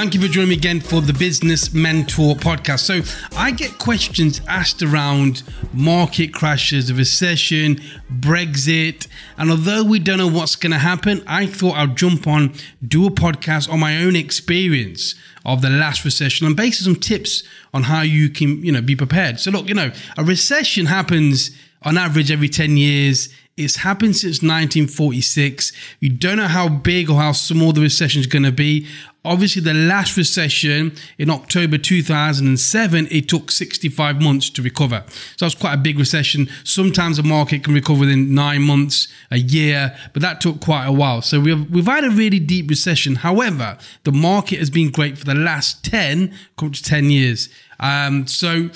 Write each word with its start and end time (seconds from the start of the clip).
Thank 0.00 0.14
you 0.14 0.20
for 0.22 0.28
joining 0.28 0.48
me 0.48 0.54
again 0.54 0.80
for 0.80 1.02
the 1.02 1.12
Business 1.12 1.74
Mentor 1.74 2.34
podcast. 2.34 2.80
So, 2.80 3.02
I 3.36 3.50
get 3.50 3.76
questions 3.76 4.40
asked 4.48 4.82
around 4.82 5.42
market 5.74 6.32
crashes, 6.32 6.90
recession, 6.90 7.82
Brexit, 8.10 9.06
and 9.36 9.50
although 9.50 9.84
we 9.84 9.98
don't 9.98 10.16
know 10.16 10.26
what's 10.26 10.56
going 10.56 10.72
to 10.72 10.78
happen, 10.78 11.22
I 11.26 11.44
thought 11.44 11.76
I'd 11.76 11.98
jump 11.98 12.26
on, 12.26 12.54
do 12.82 13.06
a 13.06 13.10
podcast 13.10 13.70
on 13.70 13.78
my 13.78 14.02
own 14.02 14.16
experience 14.16 15.16
of 15.44 15.60
the 15.60 15.68
last 15.68 16.02
recession 16.02 16.46
and 16.46 16.56
basically 16.56 16.94
some 16.94 17.02
tips 17.02 17.42
on 17.74 17.82
how 17.82 18.00
you 18.00 18.30
can, 18.30 18.64
you 18.64 18.72
know, 18.72 18.80
be 18.80 18.96
prepared. 18.96 19.38
So, 19.38 19.50
look, 19.50 19.68
you 19.68 19.74
know, 19.74 19.92
a 20.16 20.24
recession 20.24 20.86
happens 20.86 21.50
on 21.82 21.98
average 21.98 22.30
every 22.30 22.48
10 22.48 22.78
years 22.78 23.28
it's 23.60 23.76
happened 23.76 24.16
since 24.16 24.36
1946. 24.36 25.72
You 26.00 26.08
don't 26.08 26.38
know 26.38 26.46
how 26.46 26.68
big 26.68 27.10
or 27.10 27.20
how 27.20 27.32
small 27.32 27.72
the 27.72 27.82
recession 27.82 28.20
is 28.20 28.26
going 28.26 28.44
to 28.44 28.52
be. 28.52 28.86
Obviously, 29.22 29.60
the 29.60 29.74
last 29.74 30.16
recession 30.16 30.96
in 31.18 31.28
October 31.28 31.76
2007, 31.76 33.08
it 33.10 33.28
took 33.28 33.50
65 33.50 34.22
months 34.22 34.48
to 34.48 34.62
recover. 34.62 35.04
So 35.36 35.44
that's 35.44 35.54
quite 35.54 35.74
a 35.74 35.76
big 35.76 35.98
recession. 35.98 36.48
Sometimes 36.64 37.18
a 37.18 37.22
market 37.22 37.62
can 37.62 37.74
recover 37.74 38.00
within 38.00 38.34
nine 38.34 38.62
months, 38.62 39.08
a 39.30 39.36
year, 39.36 39.94
but 40.14 40.22
that 40.22 40.40
took 40.40 40.60
quite 40.60 40.86
a 40.86 40.92
while. 40.92 41.20
So 41.20 41.38
we've, 41.38 41.70
we've 41.70 41.84
had 41.84 42.04
a 42.04 42.10
really 42.10 42.38
deep 42.38 42.70
recession. 42.70 43.16
However, 43.16 43.76
the 44.04 44.12
market 44.12 44.58
has 44.58 44.70
been 44.70 44.90
great 44.90 45.18
for 45.18 45.26
the 45.26 45.34
last 45.34 45.84
10, 45.84 46.32
come 46.56 46.72
to 46.72 46.82
10 46.82 47.10
years. 47.10 47.50
Um, 47.78 48.26
so, 48.26 48.70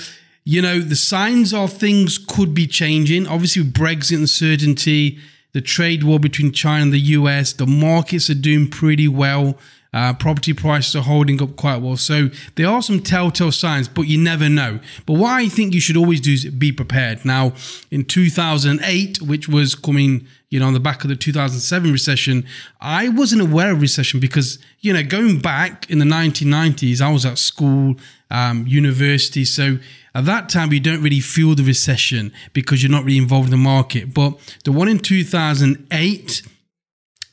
you 0.45 0.61
know, 0.61 0.79
the 0.79 0.97
signs 0.97 1.55
of 1.55 1.73
things 1.73 2.19
could 2.19 2.53
be 2.53 2.67
changing. 2.67 3.27
Obviously, 3.27 3.63
with 3.63 3.73
Brexit 3.73 4.19
uncertainty, 4.19 5.21
the 5.55 5.63
trade 5.63 6.03
war 6.03 6.21
between 6.21 6.53
China 6.53 6.83
and 6.83 6.93
the 6.93 7.01
US, 7.01 7.55
the 7.55 7.67
markets 7.67 8.29
are 8.29 8.35
doing 8.35 8.69
pretty 8.69 9.09
well. 9.09 9.57
Uh, 9.95 10.13
property 10.13 10.53
prices 10.53 10.97
are 10.97 11.05
holding 11.05 11.41
up 11.41 11.55
quite 11.55 11.77
well. 11.77 11.97
So 11.97 12.29
there 12.57 12.69
are 12.69 12.83
some 12.83 12.99
telltale 12.99 13.53
signs, 13.53 13.87
but 13.87 14.03
you 14.03 14.19
never 14.19 14.49
know. 14.49 14.81
But 15.07 15.15
what 15.15 15.31
I 15.31 15.49
think 15.49 15.73
you 15.73 15.81
should 15.81 15.97
always 15.97 16.21
do 16.21 16.33
is 16.33 16.45
be 16.47 16.73
prepared. 16.73 17.25
Now, 17.25 17.53
in 17.93 18.05
2008, 18.05 19.23
which 19.23 19.49
was 19.49 19.77
coming, 19.77 20.27
you 20.51 20.59
know, 20.59 20.67
on 20.67 20.73
the 20.73 20.81
back 20.81 21.05
of 21.05 21.11
the 21.11 21.15
2007 21.15 21.93
recession, 21.93 22.45
I 22.81 23.09
wasn't 23.09 23.43
aware 23.43 23.71
of 23.71 23.81
recession 23.81 24.19
because, 24.19 24.59
you 24.81 24.93
know, 24.93 25.05
going 25.05 25.39
back 25.39 25.89
in 25.89 26.01
the 26.01 26.05
1990s, 26.05 27.01
I 27.01 27.13
was 27.13 27.25
at 27.25 27.39
school, 27.39 27.95
um, 28.33 28.67
university. 28.67 29.45
So 29.45 29.79
at 30.15 30.27
that 30.27 30.49
time, 30.49 30.73
you 30.73 30.81
don't 30.81 31.03
really 31.03 31.21
feel 31.21 31.55
the 31.55 31.65
recession 31.65 32.33
because 32.53 32.83
you're 32.83 32.93
not 32.93 33.05
really 33.05 33.19
involved 33.19 33.47
in 33.47 33.51
the 33.51 33.57
market. 33.57 34.15
But 34.15 34.39
the 34.65 34.71
one 34.71 34.89
in 34.89 35.01
2008, 35.01 36.43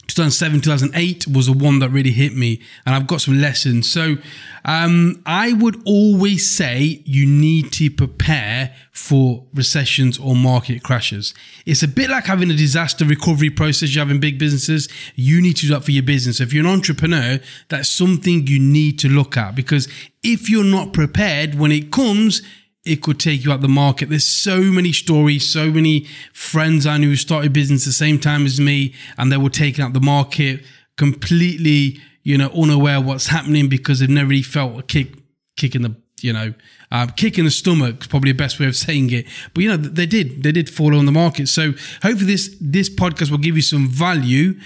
2007, 0.07 0.61
2008 0.61 1.27
was 1.27 1.45
the 1.45 1.53
one 1.53 1.77
that 1.79 1.89
really 1.89 2.11
hit 2.11 2.35
me, 2.35 2.59
and 2.85 2.95
I've 2.95 3.05
got 3.05 3.21
some 3.21 3.39
lessons. 3.39 3.89
So, 3.89 4.17
um, 4.65 5.21
I 5.27 5.53
would 5.53 5.81
always 5.85 6.49
say 6.49 7.01
you 7.05 7.27
need 7.27 7.71
to 7.73 7.89
prepare 7.91 8.73
for 8.91 9.45
recessions 9.53 10.17
or 10.17 10.35
market 10.35 10.81
crashes. 10.81 11.35
It's 11.67 11.83
a 11.83 11.87
bit 11.87 12.09
like 12.09 12.25
having 12.25 12.49
a 12.49 12.55
disaster 12.55 13.05
recovery 13.05 13.51
process 13.51 13.93
you 13.93 13.99
have 13.99 14.11
in 14.11 14.19
big 14.19 14.39
businesses. 14.39 14.89
You 15.15 15.39
need 15.39 15.55
to 15.57 15.67
do 15.67 15.73
that 15.73 15.83
for 15.83 15.91
your 15.91 16.03
business. 16.03 16.41
If 16.41 16.51
you're 16.51 16.65
an 16.65 16.71
entrepreneur, 16.71 17.39
that's 17.69 17.89
something 17.89 18.47
you 18.47 18.59
need 18.59 18.97
to 18.99 19.07
look 19.07 19.37
at 19.37 19.55
because 19.55 19.87
if 20.23 20.49
you're 20.49 20.63
not 20.63 20.93
prepared 20.93 21.55
when 21.55 21.71
it 21.71 21.91
comes, 21.91 22.41
it 22.83 22.97
could 22.97 23.19
take 23.19 23.45
you 23.45 23.51
out 23.51 23.61
the 23.61 23.67
market. 23.67 24.09
There's 24.09 24.25
so 24.25 24.59
many 24.61 24.91
stories, 24.91 25.47
so 25.47 25.69
many 25.69 26.07
friends 26.33 26.87
I 26.87 26.97
knew 26.97 27.09
who 27.09 27.15
started 27.15 27.53
business 27.53 27.85
the 27.85 27.91
same 27.91 28.19
time 28.19 28.45
as 28.45 28.59
me, 28.59 28.93
and 29.17 29.31
they 29.31 29.37
were 29.37 29.49
taken 29.49 29.83
out 29.83 29.93
the 29.93 29.99
market 29.99 30.63
completely, 30.97 31.99
you 32.23 32.37
know, 32.37 32.49
unaware 32.49 32.99
what's 32.99 33.27
happening 33.27 33.69
because 33.69 33.99
they've 33.99 34.09
never 34.09 34.29
really 34.29 34.41
felt 34.41 34.79
a 34.79 34.83
kick, 34.83 35.13
kick 35.57 35.75
in 35.75 35.83
the, 35.83 35.95
you 36.21 36.33
know, 36.33 36.53
uh, 36.91 37.07
kick 37.15 37.37
in 37.37 37.45
the 37.45 37.51
stomach. 37.51 38.09
Probably 38.09 38.31
the 38.31 38.37
best 38.37 38.59
way 38.59 38.65
of 38.65 38.75
saying 38.87 39.11
it. 39.11 39.27
But 39.53 39.63
you 39.63 39.69
know, 39.69 39.77
they 39.77 40.07
did, 40.07 40.41
they 40.41 40.51
did 40.51 40.69
fall 40.69 40.95
on 40.95 41.05
the 41.05 41.11
market. 41.11 41.49
So 41.49 41.73
hopefully 42.01 42.25
this 42.25 42.55
this 42.59 42.89
podcast 42.89 43.29
will 43.29 43.37
give 43.37 43.55
you 43.55 43.61
some 43.61 43.87
value 43.87 44.59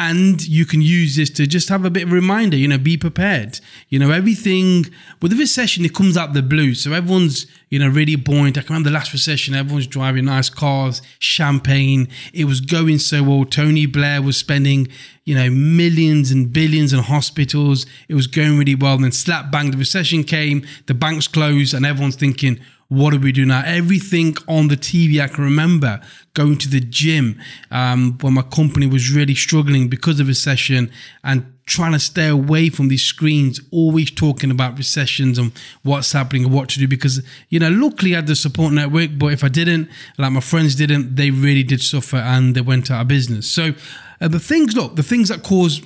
and 0.00 0.46
you 0.46 0.64
can 0.64 0.80
use 0.80 1.16
this 1.16 1.28
to 1.28 1.44
just 1.44 1.68
have 1.68 1.84
a 1.84 1.90
bit 1.90 2.04
of 2.04 2.12
a 2.12 2.14
reminder 2.14 2.56
you 2.56 2.68
know 2.68 2.78
be 2.78 2.96
prepared. 2.96 3.58
You 3.88 3.98
know 3.98 4.12
everything 4.12 4.86
with 5.20 5.32
the 5.32 5.36
recession 5.36 5.84
it 5.84 5.92
comes 5.92 6.16
out 6.16 6.34
the 6.34 6.42
blue. 6.42 6.74
So 6.74 6.92
everyone's 6.92 7.46
you 7.68 7.80
know 7.80 7.88
really 7.88 8.14
buoyant. 8.14 8.56
I 8.56 8.60
can 8.60 8.74
remember 8.74 8.90
the 8.90 8.94
last 8.94 9.12
recession 9.12 9.54
everyone's 9.54 9.88
driving 9.88 10.26
nice 10.26 10.50
cars 10.50 11.02
champagne. 11.18 12.06
It 12.32 12.44
was 12.44 12.60
going 12.60 13.00
so 13.00 13.24
well. 13.24 13.44
Tony 13.44 13.86
Blair 13.86 14.22
was 14.22 14.36
spending 14.36 14.86
you 15.24 15.34
know 15.34 15.50
millions 15.50 16.30
and 16.30 16.52
billions 16.52 16.92
in 16.92 17.00
hospitals. 17.00 17.84
It 18.08 18.14
was 18.14 18.28
going 18.28 18.56
really 18.56 18.76
well. 18.76 18.94
And 18.94 19.04
then 19.04 19.12
slap 19.12 19.50
bang 19.50 19.72
the 19.72 19.78
recession 19.78 20.22
came 20.22 20.64
the 20.86 20.94
banks 20.94 21.26
closed 21.26 21.74
and 21.74 21.84
everyone's 21.84 22.14
thinking 22.14 22.60
what 22.88 23.10
do 23.10 23.18
we 23.20 23.32
do 23.32 23.44
now? 23.44 23.62
Everything 23.66 24.34
on 24.46 24.68
the 24.68 24.76
TV, 24.76 25.20
I 25.20 25.28
can 25.28 25.44
remember 25.44 26.00
going 26.32 26.56
to 26.58 26.68
the 26.68 26.80
gym 26.80 27.38
um, 27.70 28.16
when 28.22 28.32
my 28.32 28.42
company 28.42 28.86
was 28.86 29.10
really 29.10 29.34
struggling 29.34 29.88
because 29.88 30.20
of 30.20 30.26
recession 30.26 30.90
and 31.22 31.52
trying 31.66 31.92
to 31.92 31.98
stay 31.98 32.28
away 32.28 32.70
from 32.70 32.88
these 32.88 33.02
screens, 33.02 33.60
always 33.70 34.10
talking 34.10 34.50
about 34.50 34.78
recessions 34.78 35.36
and 35.36 35.52
what's 35.82 36.12
happening 36.12 36.44
and 36.44 36.52
what 36.54 36.70
to 36.70 36.78
do. 36.78 36.88
Because, 36.88 37.22
you 37.50 37.58
know, 37.58 37.68
luckily 37.68 38.14
I 38.14 38.16
had 38.16 38.26
the 38.26 38.34
support 38.34 38.72
network, 38.72 39.10
but 39.18 39.34
if 39.34 39.44
I 39.44 39.48
didn't, 39.48 39.90
like 40.16 40.32
my 40.32 40.40
friends 40.40 40.74
didn't, 40.74 41.16
they 41.16 41.30
really 41.30 41.62
did 41.62 41.82
suffer 41.82 42.16
and 42.16 42.54
they 42.54 42.62
went 42.62 42.90
out 42.90 43.02
of 43.02 43.08
business. 43.08 43.50
So 43.50 43.74
uh, 44.18 44.28
the 44.28 44.40
things, 44.40 44.74
look, 44.74 44.96
the 44.96 45.02
things 45.02 45.28
that 45.28 45.42
cause 45.42 45.82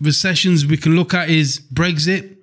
recessions 0.00 0.64
we 0.64 0.76
can 0.76 0.94
look 0.94 1.14
at 1.14 1.28
is 1.28 1.60
Brexit 1.72 2.36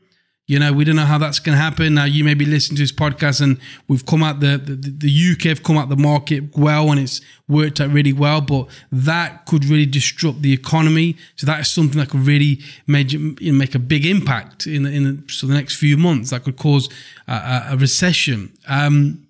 you 0.51 0.59
know, 0.59 0.73
we 0.73 0.83
don't 0.83 0.97
know 0.97 1.05
how 1.05 1.17
that's 1.17 1.39
going 1.39 1.57
to 1.57 1.61
happen. 1.61 1.93
Now, 1.93 2.03
you 2.03 2.25
may 2.25 2.33
be 2.33 2.43
listening 2.43 2.75
to 2.75 2.83
this 2.83 2.91
podcast 2.91 3.39
and 3.39 3.57
we've 3.87 4.05
come 4.05 4.21
out 4.21 4.41
the, 4.41 4.57
the, 4.57 4.75
the 4.75 5.31
UK 5.31 5.43
have 5.43 5.63
come 5.63 5.77
out 5.77 5.87
the 5.87 5.95
market 5.95 6.57
well 6.57 6.91
and 6.91 6.99
it's 6.99 7.21
worked 7.47 7.79
out 7.79 7.89
really 7.89 8.11
well, 8.11 8.41
but 8.41 8.67
that 8.91 9.45
could 9.45 9.63
really 9.63 9.85
disrupt 9.85 10.41
the 10.41 10.51
economy. 10.51 11.15
So 11.37 11.47
that 11.47 11.61
is 11.61 11.71
something 11.71 11.97
that 11.99 12.09
could 12.09 12.27
really 12.27 12.59
make, 12.85 13.17
make 13.17 13.75
a 13.75 13.79
big 13.79 14.05
impact 14.05 14.67
in 14.67 14.83
the, 14.83 14.91
in 14.91 15.03
the, 15.05 15.31
so 15.31 15.47
the 15.47 15.53
next 15.53 15.77
few 15.77 15.95
months. 15.95 16.31
That 16.31 16.43
could 16.43 16.57
cause 16.57 16.89
a, 17.29 17.67
a 17.69 17.77
recession. 17.77 18.51
Um, 18.67 19.25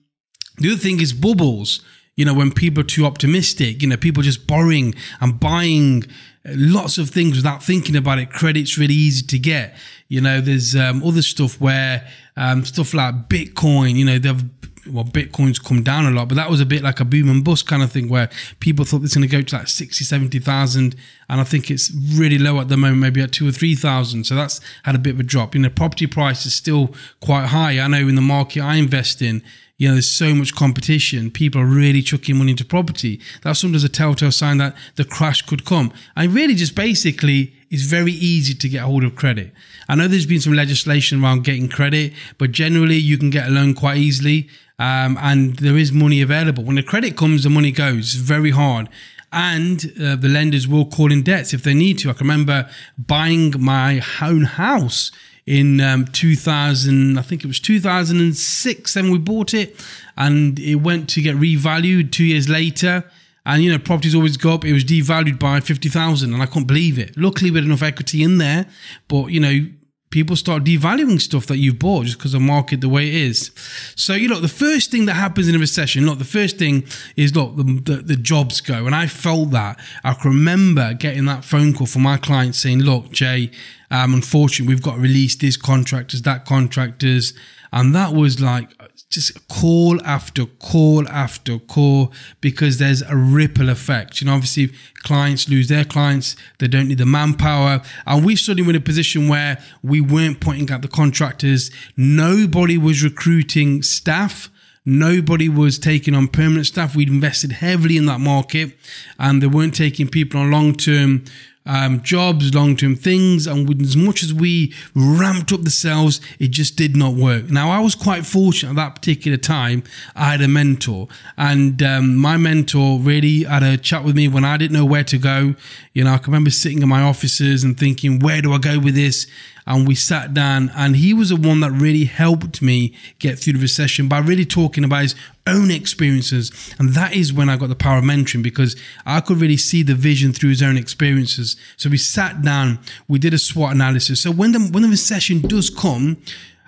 the 0.57 0.71
other 0.71 0.79
thing 0.79 1.01
is 1.01 1.13
bubbles. 1.13 1.81
You 2.21 2.25
know, 2.25 2.35
when 2.35 2.51
people 2.51 2.81
are 2.81 2.85
too 2.85 3.07
optimistic, 3.07 3.81
you 3.81 3.87
know, 3.87 3.97
people 3.97 4.21
just 4.21 4.45
borrowing 4.45 4.93
and 5.21 5.39
buying 5.39 6.03
lots 6.45 6.99
of 6.99 7.09
things 7.09 7.35
without 7.35 7.63
thinking 7.63 7.95
about 7.95 8.19
it. 8.19 8.29
Credit's 8.29 8.77
really 8.77 8.93
easy 8.93 9.25
to 9.25 9.39
get. 9.39 9.75
You 10.07 10.21
know, 10.21 10.39
there's 10.39 10.75
um, 10.75 11.03
other 11.03 11.23
stuff 11.23 11.59
where 11.59 12.07
um, 12.37 12.63
stuff 12.63 12.93
like 12.93 13.27
Bitcoin, 13.27 13.95
you 13.95 14.05
know, 14.05 14.19
they've 14.19 14.43
well, 14.87 15.03
Bitcoin's 15.03 15.59
come 15.59 15.81
down 15.81 16.05
a 16.05 16.11
lot, 16.11 16.27
but 16.27 16.35
that 16.35 16.49
was 16.49 16.61
a 16.61 16.65
bit 16.65 16.83
like 16.83 16.99
a 16.99 17.05
boom 17.05 17.29
and 17.29 17.43
bust 17.43 17.67
kind 17.67 17.83
of 17.83 17.91
thing 17.91 18.07
where 18.07 18.29
people 18.59 18.85
thought 18.85 19.03
it's 19.03 19.15
going 19.15 19.27
to 19.27 19.31
go 19.31 19.41
to 19.41 19.55
like 19.57 19.67
60, 19.67 20.03
70,000. 20.03 20.95
And 21.29 21.41
I 21.41 21.43
think 21.43 21.69
it's 21.69 21.91
really 22.15 22.37
low 22.37 22.59
at 22.59 22.67
the 22.67 22.77
moment, 22.77 23.01
maybe 23.01 23.21
at 23.21 23.31
two 23.31 23.47
or 23.47 23.51
3,000. 23.51 24.25
So 24.25 24.35
that's 24.35 24.59
had 24.83 24.95
a 24.95 24.99
bit 24.99 25.13
of 25.13 25.19
a 25.19 25.23
drop. 25.23 25.55
You 25.55 25.61
know, 25.61 25.69
property 25.69 26.07
price 26.07 26.45
is 26.45 26.53
still 26.53 26.93
quite 27.19 27.47
high. 27.47 27.79
I 27.79 27.87
know 27.87 28.07
in 28.07 28.15
the 28.15 28.21
market 28.21 28.61
I 28.61 28.75
invest 28.75 29.21
in, 29.21 29.43
you 29.81 29.87
know, 29.87 29.95
there's 29.95 30.11
so 30.11 30.35
much 30.35 30.53
competition. 30.53 31.31
People 31.31 31.59
are 31.59 31.65
really 31.65 32.03
chucking 32.03 32.37
money 32.37 32.51
into 32.51 32.63
property. 32.63 33.19
That's 33.41 33.59
sometimes 33.59 33.83
a 33.83 33.89
telltale 33.89 34.31
sign 34.31 34.59
that 34.59 34.75
the 34.95 35.03
crash 35.03 35.41
could 35.41 35.65
come. 35.65 35.91
And 36.15 36.35
really, 36.35 36.53
just 36.53 36.75
basically, 36.75 37.55
it's 37.71 37.81
very 37.81 38.11
easy 38.11 38.53
to 38.53 38.69
get 38.69 38.83
hold 38.83 39.03
of 39.03 39.15
credit. 39.15 39.51
I 39.89 39.95
know 39.95 40.07
there's 40.07 40.27
been 40.27 40.39
some 40.39 40.53
legislation 40.53 41.23
around 41.23 41.45
getting 41.45 41.67
credit, 41.67 42.13
but 42.37 42.51
generally, 42.51 42.97
you 42.97 43.17
can 43.17 43.31
get 43.31 43.47
a 43.47 43.49
loan 43.49 43.73
quite 43.73 43.97
easily. 43.97 44.49
Um, 44.77 45.17
and 45.19 45.55
there 45.55 45.77
is 45.77 45.91
money 45.91 46.21
available. 46.21 46.63
When 46.63 46.75
the 46.75 46.83
credit 46.83 47.17
comes, 47.17 47.41
the 47.41 47.49
money 47.49 47.71
goes. 47.71 48.13
It's 48.13 48.15
very 48.17 48.51
hard 48.51 48.87
and 49.33 49.93
uh, 49.99 50.15
the 50.17 50.27
lenders 50.27 50.67
will 50.67 50.85
call 50.85 51.09
in 51.11 51.23
debts 51.23 51.53
if 51.53 51.63
they 51.63 51.73
need 51.73 51.97
to. 51.99 52.09
I 52.09 52.13
can 52.13 52.27
remember 52.27 52.69
buying 52.99 53.53
my 53.57 54.03
own 54.21 54.43
house 54.43 55.09
in 55.45 55.81
um, 55.81 56.05
2000, 56.05 57.17
I 57.17 57.21
think 57.21 57.43
it 57.43 57.47
was 57.47 57.59
2006, 57.59 58.95
and 58.95 59.11
we 59.11 59.17
bought 59.17 59.53
it 59.53 59.75
and 60.17 60.59
it 60.59 60.75
went 60.75 61.09
to 61.09 61.21
get 61.21 61.35
revalued 61.35 62.11
two 62.11 62.23
years 62.23 62.47
later. 62.47 63.03
And, 63.45 63.63
you 63.63 63.71
know, 63.71 63.79
properties 63.79 64.13
always 64.13 64.37
go 64.37 64.53
up. 64.53 64.65
It 64.65 64.73
was 64.73 64.85
devalued 64.85 65.39
by 65.39 65.59
50,000 65.59 66.31
and 66.31 66.43
I 66.43 66.45
can't 66.45 66.67
believe 66.67 66.99
it. 66.99 67.17
Luckily, 67.17 67.49
we 67.49 67.57
had 67.57 67.65
enough 67.65 67.81
equity 67.81 68.21
in 68.21 68.37
there, 68.37 68.67
but, 69.07 69.27
you 69.27 69.39
know, 69.39 69.65
people 70.11 70.35
start 70.35 70.63
devaluing 70.63 71.19
stuff 71.19 71.47
that 71.47 71.57
you've 71.57 71.79
bought 71.79 72.05
just 72.05 72.17
because 72.17 72.33
of 72.33 72.41
market 72.41 72.81
the 72.81 72.89
way 72.89 73.07
it 73.07 73.15
is. 73.15 73.51
So, 73.95 74.13
you 74.13 74.27
know, 74.27 74.39
the 74.39 74.47
first 74.47 74.91
thing 74.91 75.05
that 75.05 75.13
happens 75.13 75.47
in 75.47 75.55
a 75.55 75.59
recession, 75.59 76.05
look, 76.05 76.19
the 76.19 76.25
first 76.25 76.57
thing 76.57 76.83
is, 77.15 77.35
look, 77.35 77.55
the, 77.55 77.63
the, 77.63 77.95
the, 78.01 78.15
jobs 78.17 78.61
go. 78.61 78.85
And 78.85 78.93
I 78.93 79.07
felt 79.07 79.51
that. 79.51 79.79
I 80.03 80.13
can 80.13 80.31
remember 80.31 80.93
getting 80.93 81.25
that 81.25 81.43
phone 81.43 81.73
call 81.73 81.87
from 81.87 82.03
my 82.03 82.17
client 82.17 82.55
saying, 82.55 82.79
look, 82.79 83.11
Jay, 83.11 83.51
um, 83.89 84.13
unfortunately, 84.13 84.73
we've 84.73 84.83
got 84.83 84.95
to 84.95 85.01
release 85.01 85.35
these 85.35 85.57
contractors, 85.57 86.21
that 86.23 86.45
contractors. 86.45 87.33
And 87.73 87.95
that 87.95 88.13
was 88.13 88.41
like 88.41 88.69
just 89.09 89.47
call 89.47 90.01
after 90.03 90.45
call 90.45 91.07
after 91.09 91.59
call 91.59 92.11
because 92.39 92.77
there's 92.77 93.01
a 93.01 93.15
ripple 93.15 93.69
effect. 93.69 94.21
You 94.21 94.27
know, 94.27 94.33
obviously 94.33 94.71
clients 95.03 95.49
lose 95.49 95.67
their 95.67 95.85
clients, 95.85 96.35
they 96.59 96.67
don't 96.67 96.87
need 96.87 96.97
the 96.97 97.05
manpower. 97.05 97.81
And 98.05 98.25
we 98.25 98.35
suddenly 98.35 98.67
were 98.67 98.71
in 98.71 98.81
a 98.81 98.85
position 98.85 99.27
where 99.27 99.61
we 99.83 100.01
weren't 100.01 100.39
pointing 100.39 100.71
out 100.71 100.81
the 100.81 100.87
contractors. 100.87 101.71
Nobody 101.97 102.77
was 102.77 103.03
recruiting 103.03 103.81
staff. 103.81 104.49
Nobody 104.83 105.47
was 105.47 105.77
taking 105.77 106.15
on 106.15 106.27
permanent 106.27 106.65
staff. 106.65 106.95
We'd 106.95 107.09
invested 107.09 107.51
heavily 107.51 107.97
in 107.97 108.07
that 108.07 108.19
market 108.19 108.75
and 109.19 109.41
they 109.41 109.47
weren't 109.47 109.75
taking 109.75 110.07
people 110.07 110.39
on 110.39 110.49
long 110.49 110.73
term 110.73 111.25
um, 111.65 112.01
jobs, 112.01 112.53
long 112.53 112.75
term 112.75 112.95
things. 112.95 113.47
And 113.47 113.81
as 113.81 113.95
much 113.95 114.23
as 114.23 114.33
we 114.33 114.73
ramped 114.95 115.51
up 115.51 115.61
the 115.61 115.69
sales, 115.69 116.21
it 116.39 116.49
just 116.49 116.75
did 116.75 116.95
not 116.95 117.13
work. 117.13 117.49
Now, 117.49 117.69
I 117.69 117.79
was 117.79 117.95
quite 117.95 118.25
fortunate 118.25 118.71
at 118.71 118.75
that 118.77 118.95
particular 118.95 119.37
time. 119.37 119.83
I 120.15 120.31
had 120.31 120.41
a 120.41 120.47
mentor, 120.47 121.07
and 121.37 121.81
um, 121.83 122.15
my 122.15 122.37
mentor 122.37 122.99
really 122.99 123.43
had 123.43 123.63
a 123.63 123.77
chat 123.77 124.03
with 124.03 124.15
me 124.15 124.27
when 124.27 124.45
I 124.45 124.57
didn't 124.57 124.73
know 124.73 124.85
where 124.85 125.03
to 125.03 125.17
go. 125.17 125.55
You 125.93 126.03
know, 126.03 126.13
I 126.13 126.17
can 126.17 126.31
remember 126.31 126.49
sitting 126.49 126.81
in 126.81 126.89
my 126.89 127.01
offices 127.01 127.63
and 127.63 127.77
thinking, 127.77 128.19
where 128.19 128.41
do 128.41 128.53
I 128.53 128.57
go 128.57 128.79
with 128.79 128.95
this? 128.95 129.27
And 129.65 129.87
we 129.87 129.95
sat 129.95 130.33
down 130.33 130.71
and 130.75 130.95
he 130.95 131.13
was 131.13 131.29
the 131.29 131.35
one 131.35 131.59
that 131.61 131.71
really 131.71 132.05
helped 132.05 132.61
me 132.61 132.93
get 133.19 133.37
through 133.39 133.53
the 133.53 133.59
recession 133.59 134.07
by 134.07 134.19
really 134.19 134.45
talking 134.45 134.83
about 134.83 135.03
his 135.03 135.15
own 135.47 135.71
experiences. 135.71 136.51
And 136.79 136.89
that 136.89 137.13
is 137.13 137.33
when 137.33 137.49
i 137.49 137.57
got 137.57 137.69
the 137.69 137.75
power 137.75 137.97
of 137.97 138.03
mentoring 138.03 138.43
because 138.43 138.75
i 139.05 139.21
could 139.21 139.37
really 139.37 139.57
see 139.57 139.83
the 139.83 139.95
vision 139.95 140.33
through 140.33 140.49
his 140.49 140.63
own 140.63 140.77
experiences. 140.77 141.55
So 141.77 141.89
we 141.89 141.97
sat 141.97 142.41
down 142.41 142.79
we 143.07 143.19
did 143.19 143.33
a 143.33 143.39
swot 143.39 143.73
analysis. 143.73 144.21
So 144.21 144.31
when 144.31 144.51
the 144.51 144.59
when 144.59 144.83
the 144.83 144.89
recession 144.89 145.41
does 145.41 145.69
come 145.69 146.17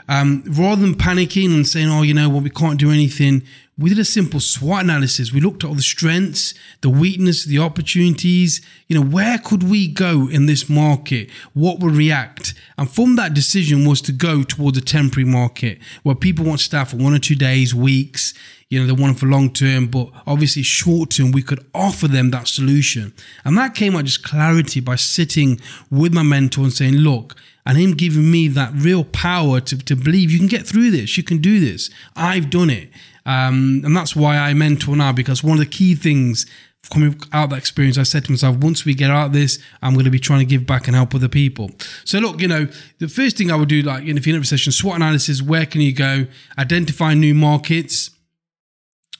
um, 0.10 0.44
rather 0.48 0.82
than 0.82 0.96
panicking 0.96 1.54
and 1.54 1.68
saying, 1.68 1.90
oh, 1.90 2.02
you 2.02 2.14
know 2.14 2.28
what, 2.28 2.36
well, 2.36 2.44
we 2.44 2.50
can't 2.50 2.80
do 2.80 2.92
anything, 2.92 3.44
we 3.76 3.90
did 3.90 3.98
a 3.98 4.06
simple 4.06 4.40
SWOT 4.40 4.84
analysis. 4.84 5.34
We 5.34 5.42
looked 5.42 5.64
at 5.64 5.68
all 5.68 5.76
the 5.76 5.82
strengths, 5.82 6.54
the 6.82 6.92
weakness, 6.92 7.44
the 7.44 7.58
opportunities. 7.58 8.62
You 8.88 9.00
know, 9.00 9.06
where 9.06 9.40
could 9.40 9.64
we 9.64 9.88
go 9.88 10.30
in 10.30 10.46
this 10.46 10.70
market? 10.70 11.32
What 11.54 11.80
would 11.80 11.96
react? 11.96 12.54
And 12.78 12.88
from 12.90 13.16
that 13.16 13.34
decision 13.34 13.88
was 13.88 14.00
to 14.02 14.12
go 14.12 14.44
towards 14.44 14.78
a 14.78 14.82
temporary 14.82 15.28
market 15.28 15.80
where 16.04 16.14
people 16.14 16.46
want 16.46 16.60
staff 16.60 16.92
for 16.92 16.98
one 16.98 17.16
or 17.16 17.20
two 17.20 17.36
days, 17.36 17.74
weeks. 17.74 18.36
You 18.70 18.80
know, 18.80 18.86
they 18.86 18.92
want 18.92 19.16
them 19.16 19.16
for 19.16 19.26
long 19.26 19.52
term, 19.52 19.88
but 19.88 20.12
obviously 20.28 20.62
short 20.62 21.10
term, 21.12 21.32
we 21.32 21.42
could 21.42 21.66
offer 21.74 22.08
them 22.08 22.30
that 22.30 22.48
solution. 22.48 23.14
And 23.44 23.58
that 23.58 23.74
came 23.74 23.96
out 23.96 24.06
just 24.06 24.24
clarity 24.24 24.82
by 24.82 24.96
sitting 24.96 25.60
with 25.90 26.14
my 26.14 26.24
mentor 26.24 26.62
and 26.62 26.74
saying, 26.74 26.96
look, 26.96 27.36
and 27.66 27.78
him 27.78 27.94
giving 27.94 28.30
me 28.30 28.48
that 28.50 28.74
real 28.76 29.04
power 29.04 29.62
to, 29.62 29.78
to 29.78 29.96
believe 29.96 30.32
you 30.32 30.38
can 30.38 30.48
get 30.48 30.68
through 30.68 30.92
this, 30.92 31.18
you 31.18 31.24
can 31.24 31.38
do 31.38 31.60
this. 31.60 31.90
I've 32.16 32.50
done 32.50 32.70
it. 32.70 32.90
Um, 33.26 33.82
and 33.86 33.96
that's 33.96 34.16
why 34.16 34.38
I 34.38 34.54
mentor 34.54 34.96
now, 34.96 35.14
because 35.14 35.44
one 35.44 35.54
of 35.54 35.64
the 35.64 35.70
key 35.70 35.96
things 35.96 36.46
coming 36.90 37.20
out 37.32 37.50
that 37.50 37.58
experience, 37.58 37.98
I 37.98 38.04
said 38.04 38.26
to 38.26 38.32
myself, 38.32 38.58
once 38.58 38.84
we 38.84 38.94
get 38.94 39.10
out 39.10 39.28
of 39.28 39.34
this, 39.34 39.60
I'm 39.82 39.94
going 39.94 40.06
to 40.06 40.12
be 40.12 40.20
trying 40.20 40.40
to 40.40 40.46
give 40.46 40.66
back 40.66 40.88
and 40.88 40.96
help 40.96 41.16
other 41.16 41.30
people. 41.30 41.72
So 42.04 42.20
look, 42.20 42.42
you 42.42 42.48
know, 42.48 42.68
the 43.00 43.08
first 43.08 43.38
thing 43.38 43.52
I 43.52 43.56
would 43.56 43.70
do, 43.70 43.82
like 43.82 44.04
in 44.04 44.18
a 44.18 44.22
in 44.22 44.36
a 44.36 44.40
recession, 44.40 44.72
SWOT 44.72 44.98
analysis, 44.98 45.42
where 45.42 45.66
can 45.66 45.82
you 45.82 45.94
go? 45.94 46.28
Identify 46.58 47.14
new 47.14 47.34
markets, 47.34 48.12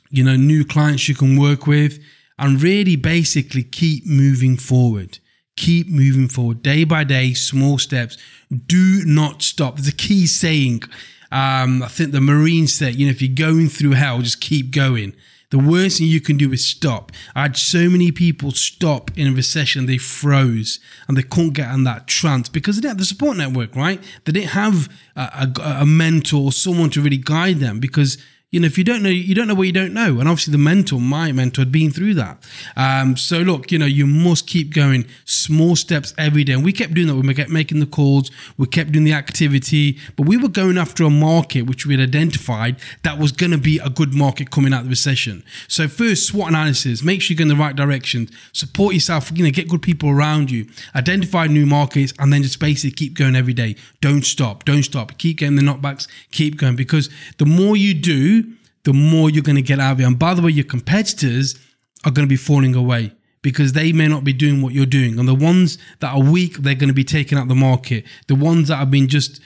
you 0.10 0.24
know, 0.24 0.36
new 0.36 0.66
clients 0.66 1.08
you 1.08 1.16
can 1.16 1.40
work 1.40 1.66
with, 1.66 2.04
and 2.38 2.62
really 2.62 2.98
basically 2.98 3.64
keep 3.64 4.06
moving 4.06 4.58
forward. 4.58 5.20
Keep 5.56 5.88
moving 5.88 6.28
forward 6.28 6.64
day 6.64 6.84
by 6.84 7.04
day, 7.04 7.34
small 7.34 7.78
steps. 7.78 8.18
Do 8.50 9.04
not 9.06 9.42
stop. 9.44 9.76
There's 9.76 9.88
a 9.88 9.94
key 9.94 10.26
saying. 10.26 10.84
Um, 11.34 11.82
I 11.82 11.88
think 11.88 12.12
the 12.12 12.22
Marine 12.22 12.68
said, 12.68 12.94
you 12.94 13.08
know, 13.08 13.12
if 13.12 13.20
you're 13.20 13.36
going 13.36 13.68
through 13.68 13.94
hell, 13.94 14.22
just 14.22 14.40
keep 14.40 14.70
going. 14.70 15.16
The 15.50 15.58
worst 15.58 15.98
thing 15.98 16.08
you 16.08 16.22
can 16.22 16.38
do 16.38 16.52
is 16.52 16.66
stop. 16.66 17.12
I 17.36 17.44
had 17.44 17.58
so 17.58 17.90
many 17.90 18.12
people 18.12 18.52
stop 18.52 19.10
in 19.18 19.28
a 19.28 19.32
recession 19.32 19.88
they 19.88 19.98
froze 19.98 20.80
and 21.08 21.18
they 21.18 21.24
couldn't 21.24 21.54
get 21.54 21.74
in 21.74 21.86
that 21.86 22.06
trance 22.06 22.50
because 22.50 22.76
they 22.76 22.82
didn't 22.82 22.92
have 22.92 22.98
the 23.00 23.06
support 23.06 23.38
network, 23.38 23.76
right? 23.76 24.02
They 24.26 24.32
didn't 24.32 24.52
have 24.52 24.90
a, 25.16 25.52
a, 25.58 25.62
a 25.82 25.86
mentor 25.86 26.46
or 26.46 26.52
someone 26.52 26.92
to 26.92 27.02
really 27.02 27.18
guide 27.18 27.58
them 27.58 27.80
because 27.80 28.18
you 28.54 28.60
know, 28.60 28.68
if 28.68 28.78
you 28.78 28.84
don't 28.84 29.02
know, 29.02 29.10
you 29.10 29.34
don't 29.34 29.48
know 29.48 29.56
what 29.56 29.64
you 29.64 29.74
don't 29.74 29.96
know. 29.96 30.20
And 30.20 30.30
obviously, 30.30 30.52
the 30.52 30.60
mentor, 30.60 31.02
my 31.02 31.32
mentor, 31.32 31.62
had 31.62 31.72
been 31.72 31.90
through 31.90 32.14
that. 32.14 32.38
Um, 32.78 33.18
so 33.18 33.40
look, 33.40 33.72
you 33.72 33.80
know, 33.80 33.88
you 33.88 34.06
must 34.06 34.46
keep 34.46 34.72
going 34.72 35.08
small 35.26 35.76
steps 35.76 36.14
every 36.20 36.44
day. 36.44 36.54
And 36.54 36.64
we 36.64 36.72
kept 36.72 36.94
doing 36.94 37.08
that. 37.08 37.16
We 37.16 37.34
kept 37.34 37.50
making 37.50 37.80
the 37.80 37.88
calls. 37.88 38.30
We 38.56 38.68
kept 38.68 38.92
doing 38.92 39.06
the 39.06 39.14
activity, 39.14 39.98
but 40.16 40.28
we 40.28 40.38
were 40.38 40.50
going 40.50 40.78
after 40.78 41.04
a 41.04 41.10
market 41.10 41.64
which 41.64 41.88
we 41.88 41.98
had 41.98 42.08
identified 42.08 42.76
that 43.02 43.18
was 43.18 43.32
going 43.32 43.54
to 43.54 43.58
be 43.58 43.80
a 43.80 43.90
good 43.90 44.14
market 44.14 44.52
coming 44.52 44.72
out 44.72 44.82
of 44.82 44.86
the 44.86 44.92
recession. 44.92 45.44
So 45.68 45.88
first, 45.88 46.28
SWOT 46.28 46.50
analysis. 46.50 47.02
Make 47.02 47.24
sure 47.24 47.34
you're 47.34 47.42
in 47.42 47.48
the 47.48 47.56
right 47.56 47.76
direction. 47.76 48.30
Support 48.52 48.94
yourself. 48.94 49.32
You 49.34 49.46
know, 49.46 49.50
get 49.50 49.68
good 49.68 49.82
people 49.82 50.12
around 50.12 50.52
you. 50.52 50.68
Identify 50.96 51.48
new 51.48 51.66
markets, 51.66 52.14
and 52.20 52.32
then 52.32 52.44
just 52.44 52.60
basically 52.60 52.92
keep 52.92 53.16
going 53.16 53.36
every 53.36 53.54
day. 53.56 53.78
Don't 54.00 54.24
stop. 54.24 54.64
Don't 54.64 54.84
stop. 54.84 55.18
Keep 55.18 55.40
getting 55.40 55.56
the 55.56 55.64
knockbacks. 55.64 56.08
Keep 56.30 56.58
going 56.58 56.76
because 56.76 57.10
the 57.40 57.48
more 57.48 57.76
you 57.76 57.96
do, 57.96 58.43
the 58.84 58.94
more 58.94 59.30
you're 59.30 59.44
going 59.44 59.56
to 59.56 59.62
get 59.62 59.80
out 59.80 59.94
of 59.94 60.00
it. 60.00 60.04
And 60.04 60.20
by 60.20 60.34
the 60.34 60.42
way, 60.42 60.52
your 60.52 60.66
competitors 60.66 61.58
are 62.06 62.12
going 62.12 62.28
to 62.28 62.30
be 62.30 62.38
falling 62.38 62.76
away 62.76 63.14
because 63.42 63.74
they 63.74 63.92
may 63.92 64.08
not 64.08 64.24
be 64.24 64.34
doing 64.34 64.62
what 64.62 64.74
you're 64.74 64.86
doing. 64.86 65.20
And 65.20 65.28
the 65.28 65.36
ones 65.36 65.78
that 66.00 66.14
are 66.14 66.22
weak, 66.22 66.58
they're 66.58 66.76
going 66.76 66.90
to 66.90 66.94
be 66.94 67.04
taken 67.04 67.38
out 67.38 67.48
the 67.48 67.56
market. 67.56 68.06
The 68.28 68.36
ones 68.36 68.70
that 68.70 68.78
have 68.78 68.92
been 68.92 69.08
just, 69.08 69.42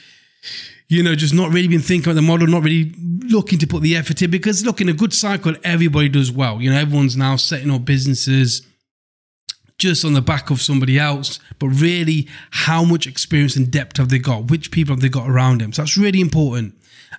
you 0.88 1.04
know, 1.04 1.16
just 1.16 1.34
not 1.34 1.52
really 1.52 1.68
been 1.68 1.82
thinking 1.82 2.10
about 2.10 2.16
the 2.16 2.22
model, 2.22 2.48
not 2.48 2.64
really 2.64 2.94
looking 3.30 3.60
to 3.60 3.68
put 3.68 3.82
the 3.82 3.96
effort 3.96 4.22
in. 4.22 4.32
Because 4.32 4.64
look, 4.66 4.82
in 4.82 4.90
a 4.90 4.94
good 4.94 5.14
cycle, 5.14 5.56
everybody 5.64 6.10
does 6.10 6.32
well. 6.32 6.62
You 6.62 6.72
know, 6.72 6.78
everyone's 6.78 7.18
now 7.18 7.36
setting 7.36 7.72
up 7.72 7.86
businesses 7.86 8.66
just 9.78 10.04
on 10.04 10.14
the 10.14 10.22
back 10.22 10.50
of 10.50 10.62
somebody 10.62 10.98
else, 10.98 11.40
but 11.60 11.68
really 11.68 12.28
how 12.52 12.84
much 12.84 13.06
experience 13.06 13.56
and 13.56 13.72
depth 13.72 13.98
have 13.98 14.10
they 14.10 14.20
got? 14.20 14.50
Which 14.50 14.72
people 14.72 14.94
have 14.94 15.02
they 15.02 15.10
got 15.10 15.30
around 15.30 15.62
them? 15.62 15.74
So 15.74 15.84
that's 15.84 15.98
really 15.98 16.22
important. 16.22 16.74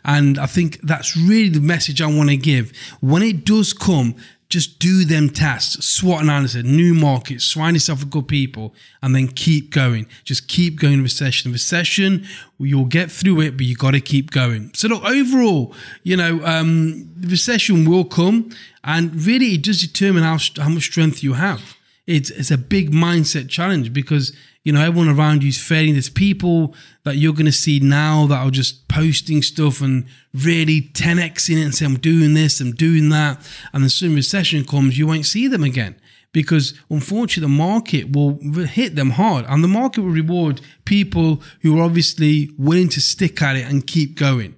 And 0.05 0.39
I 0.39 0.47
think 0.47 0.81
that's 0.83 1.17
really 1.17 1.49
the 1.49 1.61
message 1.61 2.03
I 2.03 2.07
want 2.07 2.31
to 2.31 2.37
give. 2.37 2.73
When 3.01 3.23
it 3.23 3.45
does 3.45 3.73
come, 3.73 4.17
just 4.49 4.79
do 4.79 5.05
them 5.05 5.29
tasks, 5.29 5.85
SWOT 5.85 6.23
analysis, 6.23 6.65
new 6.65 6.95
markets, 6.95 7.53
find 7.53 7.77
yourself 7.77 8.03
a 8.03 8.07
good 8.07 8.29
people, 8.29 8.75
and 9.03 9.15
then 9.15 9.29
keep 9.29 9.71
going. 9.71 10.07
Just 10.25 10.49
keep 10.49 10.81
going 10.81 11.03
recession. 11.03 11.53
Recession, 11.53 12.27
you'll 12.59 12.87
get 12.87 13.11
through 13.11 13.43
it, 13.43 13.57
but 13.59 13.67
you 13.67 13.77
got 13.77 13.91
to 13.91 14.01
keep 14.01 14.31
going. 14.31 14.71
So 14.75 14.89
look, 14.89 15.05
overall, 15.05 15.75
you 16.03 16.17
know, 16.17 16.45
um, 16.47 17.11
the 17.15 17.29
recession 17.29 17.89
will 17.89 18.05
come, 18.05 18.51
and 18.83 19.15
really 19.15 19.55
it 19.55 19.65
does 19.65 19.83
determine 19.83 20.23
how, 20.23 20.39
how 20.57 20.71
much 20.71 20.85
strength 20.85 21.23
you 21.23 21.35
have. 21.35 21.77
It's, 22.09 22.31
it's 22.31 22.51
a 22.51 22.59
big 22.59 22.91
mindset 22.91 23.49
challenge 23.49 23.93
because 23.93 24.33
you 24.69 24.73
know, 24.73 24.83
everyone 24.83 25.09
around 25.09 25.43
you 25.43 25.49
is 25.49 25.59
failing. 25.59 25.95
There's 25.95 26.11
people 26.11 26.75
that 27.05 27.17
you're 27.17 27.33
going 27.33 27.47
to 27.47 27.53
see 27.53 27.81
now 27.81 28.27
that 28.27 28.45
are 28.45 28.51
just 28.51 28.87
posting 28.87 29.41
stuff 29.41 29.81
and 29.81 30.05
really 30.35 30.83
10xing 30.93 31.57
it 31.57 31.65
and 31.65 31.75
say, 31.75 31.87
I'm 31.87 31.99
doing 31.99 32.35
this, 32.35 32.61
I'm 32.61 32.73
doing 32.73 33.09
that. 33.09 33.39
And 33.73 33.83
then 33.83 33.89
soon 33.89 34.15
recession 34.15 34.67
comes, 34.67 34.99
you 34.99 35.07
won't 35.07 35.25
see 35.25 35.49
them 35.49 35.65
again 35.65 35.99
because 36.33 36.79
unfortunately 36.91 37.51
the 37.51 37.57
market 37.57 38.13
will 38.15 38.39
hit 38.67 38.95
them 38.95 39.13
hard 39.13 39.47
and 39.49 39.65
the 39.65 39.69
market 39.69 40.03
will 40.03 40.11
reward 40.11 40.61
people 40.85 41.41
who 41.63 41.79
are 41.79 41.83
obviously 41.83 42.51
willing 42.59 42.91
to 42.91 43.01
stick 43.01 43.41
at 43.41 43.57
it 43.57 43.67
and 43.67 43.87
keep 43.87 44.19
going. 44.19 44.55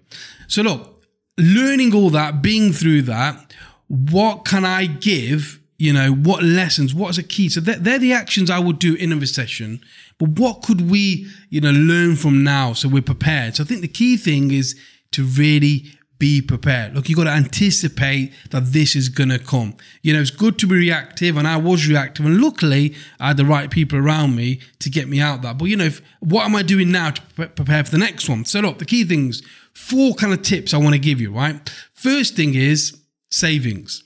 So 0.49 0.63
look, 0.63 1.05
learning 1.39 1.95
all 1.95 2.11
that, 2.11 2.43
being 2.43 2.73
through 2.73 3.03
that, 3.03 3.55
what 3.87 4.45
can 4.45 4.65
I 4.65 4.87
give 4.87 5.60
you 5.81 5.95
know 5.95 6.13
what 6.13 6.43
lessons 6.43 6.95
what's 6.95 7.17
a 7.17 7.23
key? 7.23 7.49
So 7.49 7.61
they're, 7.61 7.79
they're, 7.79 7.99
the 7.99 8.13
actions 8.13 8.51
i 8.51 8.59
would 8.59 8.79
do 8.79 8.95
in 8.95 9.13
a 9.13 9.17
recession 9.17 9.81
but 10.19 10.29
what 10.31 10.63
could 10.63 10.91
we 10.91 11.27
you 11.49 11.61
know 11.61 11.71
learn 11.71 12.17
from 12.17 12.45
now 12.45 12.75
so 12.75 12.89
we're 12.89 13.03
prepared? 13.03 13.57
So 13.57 13.65
i 13.65 13.67
think 13.67 13.81
the 13.81 13.89
key 13.89 14.17
thing 14.17 14.53
is 14.53 14.79
to 15.13 15.25
really 15.25 15.87
be 16.19 16.43
prepared. 16.43 16.95
Look 16.95 17.09
you 17.09 17.17
got 17.17 17.25
to 17.25 17.31
anticipate 17.31 18.35
that 18.51 18.67
this 18.67 18.95
is 18.95 19.09
going 19.09 19.31
to 19.31 19.39
come. 19.39 19.75
You 20.03 20.13
know 20.13 20.21
it's 20.21 20.31
good 20.31 20.59
to 20.59 20.67
be 20.67 20.75
reactive 20.77 21.39
and 21.39 21.49
i 21.49 21.57
was 21.57 21.89
reactive 21.89 22.27
and 22.27 22.41
luckily 22.43 22.95
i 23.19 23.29
had 23.29 23.39
the 23.39 23.47
right 23.47 23.71
people 23.71 23.99
around 23.99 24.37
me 24.37 24.61
to 24.81 24.91
get 24.91 25.09
me 25.09 25.19
out 25.19 25.41
that. 25.43 25.57
But 25.57 25.65
you 25.65 25.77
know 25.77 25.87
if, 25.87 26.03
what 26.21 26.45
am 26.45 26.55
i 26.55 26.63
doing 26.63 26.93
now 26.93 27.13
to 27.13 27.49
prepare 27.49 27.83
for 27.85 27.91
the 27.91 27.99
next 27.99 28.29
one? 28.29 28.45
So 28.45 28.61
look 28.61 28.79
the 28.79 28.85
key 28.85 29.05
things 29.05 29.43
four 29.73 30.13
kind 30.15 30.35
of 30.35 30.43
tips 30.43 30.75
i 30.75 30.77
want 30.77 30.93
to 30.93 30.99
give 30.99 31.23
you 31.23 31.33
right? 31.33 31.71
First 31.95 32.37
thing 32.37 32.55
is 32.55 33.01
savings 33.31 34.05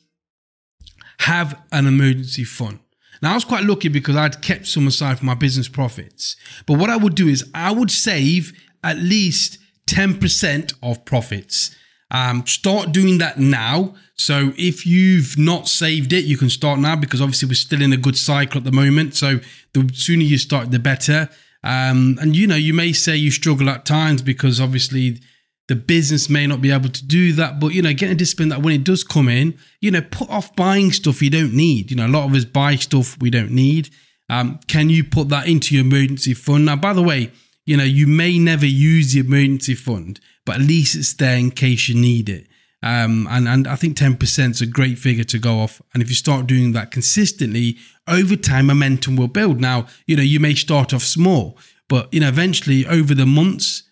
have 1.20 1.60
an 1.72 1.86
emergency 1.86 2.44
fund. 2.44 2.80
Now, 3.22 3.32
I 3.32 3.34
was 3.34 3.44
quite 3.44 3.64
lucky 3.64 3.88
because 3.88 4.16
I'd 4.16 4.42
kept 4.42 4.66
some 4.66 4.86
aside 4.86 5.18
for 5.18 5.24
my 5.24 5.34
business 5.34 5.68
profits. 5.68 6.36
But 6.66 6.78
what 6.78 6.90
I 6.90 6.96
would 6.96 7.14
do 7.14 7.28
is 7.28 7.48
I 7.54 7.72
would 7.72 7.90
save 7.90 8.52
at 8.82 8.98
least 8.98 9.58
10% 9.86 10.74
of 10.82 11.04
profits. 11.04 11.74
Um, 12.10 12.46
start 12.46 12.92
doing 12.92 13.18
that 13.18 13.38
now. 13.38 13.94
So 14.14 14.52
if 14.56 14.86
you've 14.86 15.36
not 15.38 15.68
saved 15.68 16.12
it, 16.12 16.24
you 16.24 16.36
can 16.36 16.50
start 16.50 16.78
now 16.78 16.96
because 16.96 17.20
obviously 17.20 17.48
we're 17.48 17.54
still 17.54 17.82
in 17.82 17.92
a 17.92 17.96
good 17.96 18.16
cycle 18.16 18.58
at 18.58 18.64
the 18.64 18.72
moment. 18.72 19.14
So 19.14 19.40
the 19.72 19.90
sooner 19.92 20.22
you 20.22 20.38
start, 20.38 20.70
the 20.70 20.78
better. 20.78 21.28
Um, 21.64 22.18
and 22.20 22.36
you 22.36 22.46
know, 22.46 22.56
you 22.56 22.74
may 22.74 22.92
say 22.92 23.16
you 23.16 23.30
struggle 23.30 23.70
at 23.70 23.86
times 23.86 24.22
because 24.22 24.60
obviously 24.60 25.20
the 25.68 25.76
business 25.76 26.28
may 26.28 26.46
not 26.46 26.60
be 26.60 26.70
able 26.70 26.90
to 26.90 27.04
do 27.04 27.32
that. 27.32 27.60
But 27.60 27.68
you 27.68 27.82
know, 27.82 27.92
get 27.92 28.10
a 28.10 28.14
discipline 28.14 28.50
that 28.50 28.62
when 28.62 28.74
it 28.74 28.84
does 28.84 29.04
come 29.04 29.28
in, 29.28 29.58
you 29.80 29.90
know, 29.90 30.02
put 30.02 30.28
off 30.30 30.54
buying 30.56 30.92
stuff 30.92 31.22
you 31.22 31.30
don't 31.30 31.54
need. 31.54 31.90
You 31.90 31.96
know, 31.96 32.06
a 32.06 32.08
lot 32.08 32.28
of 32.28 32.34
us 32.34 32.44
buy 32.44 32.76
stuff 32.76 33.16
we 33.20 33.30
don't 33.30 33.50
need. 33.50 33.90
Um, 34.28 34.60
can 34.68 34.90
you 34.90 35.04
put 35.04 35.28
that 35.28 35.48
into 35.48 35.74
your 35.74 35.84
emergency 35.84 36.34
fund? 36.34 36.66
Now, 36.66 36.76
by 36.76 36.92
the 36.92 37.02
way, 37.02 37.30
you 37.66 37.76
know, 37.76 37.84
you 37.84 38.06
may 38.06 38.38
never 38.38 38.66
use 38.66 39.12
the 39.12 39.20
emergency 39.20 39.74
fund, 39.74 40.20
but 40.44 40.56
at 40.56 40.62
least 40.62 40.96
it's 40.96 41.14
there 41.14 41.36
in 41.36 41.50
case 41.50 41.88
you 41.88 41.94
need 41.94 42.28
it. 42.28 42.46
Um, 42.82 43.26
and, 43.30 43.48
and 43.48 43.66
I 43.66 43.76
think 43.76 43.96
10% 43.96 44.50
is 44.50 44.60
a 44.60 44.66
great 44.66 44.98
figure 44.98 45.24
to 45.24 45.38
go 45.38 45.60
off. 45.60 45.80
And 45.94 46.02
if 46.02 46.10
you 46.10 46.14
start 46.14 46.46
doing 46.46 46.72
that 46.72 46.90
consistently, 46.90 47.78
over 48.06 48.36
time, 48.36 48.66
momentum 48.66 49.16
will 49.16 49.28
build. 49.28 49.58
Now, 49.58 49.86
you 50.06 50.16
know, 50.16 50.22
you 50.22 50.38
may 50.38 50.54
start 50.54 50.92
off 50.92 51.02
small, 51.02 51.58
but, 51.88 52.12
you 52.12 52.20
know, 52.20 52.28
eventually 52.28 52.86
over 52.86 53.14
the 53.14 53.24
months, 53.24 53.83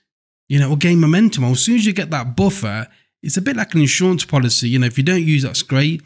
you 0.52 0.58
know, 0.58 0.68
will 0.68 0.76
gain 0.76 1.00
momentum. 1.00 1.44
As 1.44 1.64
soon 1.64 1.76
as 1.76 1.86
you 1.86 1.94
get 1.94 2.10
that 2.10 2.36
buffer, 2.36 2.86
it's 3.22 3.38
a 3.38 3.40
bit 3.40 3.56
like 3.56 3.72
an 3.72 3.80
insurance 3.80 4.26
policy. 4.26 4.68
You 4.68 4.80
know, 4.80 4.86
if 4.86 4.98
you 4.98 5.02
don't 5.02 5.22
use 5.22 5.44
that's 5.44 5.62
great. 5.62 6.02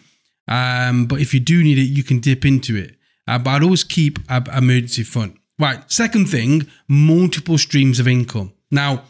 Um, 0.46 1.06
but 1.06 1.20
if 1.20 1.34
you 1.34 1.40
do 1.40 1.64
need 1.64 1.78
it, 1.78 1.90
you 1.90 2.04
can 2.04 2.20
dip 2.20 2.44
into 2.44 2.76
it. 2.76 2.94
Uh, 3.26 3.40
but 3.40 3.50
I'd 3.50 3.64
always 3.64 3.82
keep 3.82 4.20
an 4.28 4.44
emergency 4.56 5.02
fund. 5.02 5.36
Right. 5.58 5.90
Second 5.90 6.26
thing, 6.26 6.68
multiple 6.86 7.58
streams 7.58 7.98
of 7.98 8.06
income. 8.06 8.52
Now, 8.70 9.02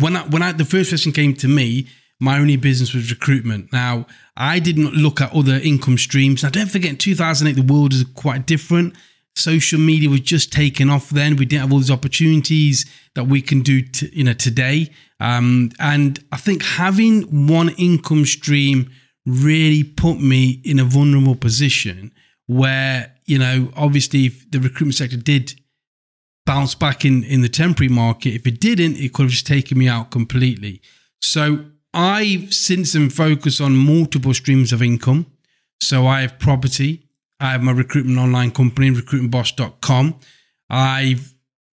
when 0.00 0.16
I, 0.16 0.26
when 0.26 0.42
I, 0.42 0.50
the 0.50 0.64
first 0.64 0.90
question 0.90 1.12
came 1.12 1.34
to 1.34 1.46
me, 1.46 1.86
my 2.18 2.40
only 2.40 2.56
business 2.56 2.92
was 2.92 3.12
recruitment. 3.12 3.72
Now, 3.72 4.04
I 4.36 4.58
didn't 4.58 4.94
look 4.94 5.20
at 5.20 5.32
other 5.32 5.60
income 5.62 5.96
streams. 5.96 6.42
Now, 6.42 6.48
don't 6.48 6.68
forget, 6.68 6.90
in 6.90 6.96
2008, 6.96 7.54
the 7.54 7.72
world 7.72 7.92
is 7.92 8.02
quite 8.14 8.46
different. 8.46 8.94
Social 9.36 9.80
media 9.80 10.08
was 10.08 10.20
just 10.20 10.52
taking 10.52 10.90
off 10.90 11.10
then. 11.10 11.36
We 11.36 11.44
didn't 11.44 11.62
have 11.62 11.72
all 11.72 11.78
these 11.78 11.90
opportunities 11.90 12.88
that 13.14 13.24
we 13.24 13.42
can 13.42 13.62
do, 13.62 13.82
to, 13.82 14.16
you 14.16 14.24
know, 14.24 14.32
today. 14.32 14.90
Um, 15.20 15.72
and 15.78 16.22
I 16.30 16.36
think 16.36 16.62
having 16.62 17.48
one 17.48 17.70
income 17.70 18.26
stream 18.26 18.90
really 19.26 19.82
put 19.82 20.20
me 20.20 20.60
in 20.64 20.78
a 20.78 20.84
vulnerable 20.84 21.34
position 21.34 22.12
where 22.46 23.14
you 23.24 23.38
know 23.38 23.70
obviously 23.76 24.26
if 24.26 24.50
the 24.50 24.60
recruitment 24.60 24.94
sector 24.94 25.16
did 25.16 25.54
bounce 26.44 26.74
back 26.74 27.04
in 27.04 27.24
in 27.24 27.40
the 27.40 27.48
temporary 27.48 27.88
market 27.88 28.34
if 28.34 28.46
it 28.46 28.60
didn't 28.60 28.96
it 28.96 29.12
could 29.12 29.24
have 29.24 29.30
just 29.30 29.46
taken 29.46 29.78
me 29.78 29.88
out 29.88 30.10
completely 30.10 30.80
so 31.22 31.64
i've 31.94 32.52
since 32.52 32.92
then 32.92 33.08
focused 33.08 33.60
on 33.60 33.74
multiple 33.74 34.34
streams 34.34 34.72
of 34.72 34.82
income 34.82 35.24
so 35.80 36.06
i 36.06 36.20
have 36.20 36.38
property 36.38 37.03
i 37.44 37.52
have 37.52 37.62
my 37.62 37.72
recruitment 37.72 38.18
online 38.18 38.50
company 38.50 38.90
recruitmentboss.com 38.90 40.14
i 40.70 41.16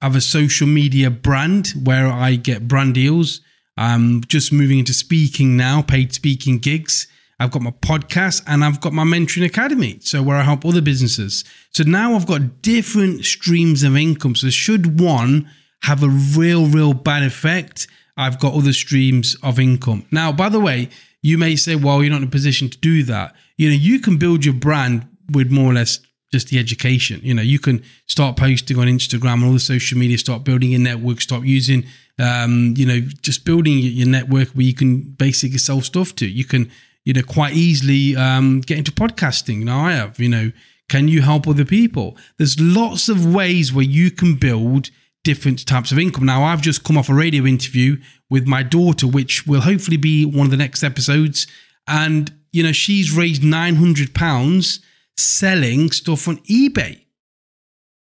have 0.02 0.16
a 0.16 0.20
social 0.20 0.66
media 0.66 1.10
brand 1.10 1.68
where 1.84 2.08
i 2.08 2.34
get 2.34 2.66
brand 2.66 2.94
deals 2.94 3.40
i'm 3.76 4.22
just 4.24 4.52
moving 4.52 4.78
into 4.80 4.92
speaking 4.92 5.56
now 5.56 5.82
paid 5.82 6.12
speaking 6.12 6.58
gigs 6.58 7.06
I've 7.40 7.52
got 7.52 7.62
my 7.62 7.70
podcast 7.70 8.42
and 8.46 8.64
I've 8.64 8.80
got 8.80 8.92
my 8.92 9.04
mentoring 9.04 9.46
academy. 9.46 9.98
So 10.00 10.22
where 10.22 10.36
I 10.36 10.42
help 10.42 10.64
other 10.64 10.80
businesses. 10.80 11.44
So 11.70 11.84
now 11.84 12.14
I've 12.14 12.26
got 12.26 12.62
different 12.62 13.24
streams 13.24 13.84
of 13.84 13.96
income. 13.96 14.34
So 14.34 14.50
should 14.50 14.98
one 15.00 15.48
have 15.82 16.02
a 16.02 16.08
real, 16.08 16.66
real 16.66 16.94
bad 16.94 17.22
effect, 17.22 17.86
I've 18.16 18.40
got 18.40 18.54
other 18.54 18.72
streams 18.72 19.36
of 19.42 19.60
income. 19.60 20.06
Now, 20.10 20.32
by 20.32 20.48
the 20.48 20.58
way, 20.58 20.88
you 21.22 21.38
may 21.38 21.54
say, 21.54 21.76
well, 21.76 22.02
you're 22.02 22.10
not 22.10 22.22
in 22.22 22.28
a 22.28 22.30
position 22.30 22.68
to 22.70 22.78
do 22.78 23.04
that. 23.04 23.34
You 23.56 23.68
know, 23.68 23.76
you 23.76 24.00
can 24.00 24.18
build 24.18 24.44
your 24.44 24.54
brand 24.54 25.06
with 25.32 25.50
more 25.50 25.70
or 25.70 25.74
less 25.74 26.00
just 26.32 26.48
the 26.48 26.58
education. 26.58 27.20
You 27.22 27.34
know, 27.34 27.42
you 27.42 27.58
can 27.58 27.82
start 28.06 28.36
posting 28.36 28.78
on 28.78 28.86
Instagram 28.86 29.34
and 29.34 29.44
all 29.44 29.52
the 29.52 29.60
social 29.60 29.98
media, 29.98 30.18
start 30.18 30.44
building 30.44 30.72
your 30.72 30.80
network, 30.80 31.20
start 31.22 31.44
using, 31.44 31.84
um, 32.18 32.74
you 32.76 32.84
know, 32.84 33.00
just 33.22 33.44
building 33.44 33.78
your 33.78 34.08
network 34.08 34.48
where 34.48 34.66
you 34.66 34.74
can 34.74 35.00
basically 35.00 35.58
sell 35.58 35.80
stuff 35.80 36.14
to. 36.16 36.26
You 36.26 36.44
can 36.44 36.70
you 37.08 37.14
know, 37.14 37.22
quite 37.22 37.54
easily 37.54 38.14
um, 38.16 38.60
get 38.60 38.76
into 38.76 38.92
podcasting. 38.92 39.64
Now 39.64 39.80
I 39.86 39.92
have, 39.92 40.20
you 40.20 40.28
know, 40.28 40.52
can 40.90 41.08
you 41.08 41.22
help 41.22 41.48
other 41.48 41.64
people? 41.64 42.18
There's 42.36 42.60
lots 42.60 43.08
of 43.08 43.34
ways 43.34 43.72
where 43.72 43.84
you 43.84 44.10
can 44.10 44.34
build 44.34 44.90
different 45.24 45.66
types 45.66 45.90
of 45.90 45.98
income. 45.98 46.26
Now 46.26 46.42
I've 46.44 46.60
just 46.60 46.84
come 46.84 46.98
off 46.98 47.08
a 47.08 47.14
radio 47.14 47.46
interview 47.46 47.96
with 48.28 48.46
my 48.46 48.62
daughter, 48.62 49.06
which 49.06 49.46
will 49.46 49.62
hopefully 49.62 49.96
be 49.96 50.26
one 50.26 50.44
of 50.44 50.50
the 50.50 50.58
next 50.58 50.82
episodes. 50.82 51.46
And, 51.86 52.30
you 52.52 52.62
know, 52.62 52.72
she's 52.72 53.16
raised 53.16 53.42
900 53.42 54.14
pounds 54.14 54.80
selling 55.18 55.90
stuff 55.90 56.28
on 56.28 56.38
eBay 56.38 57.02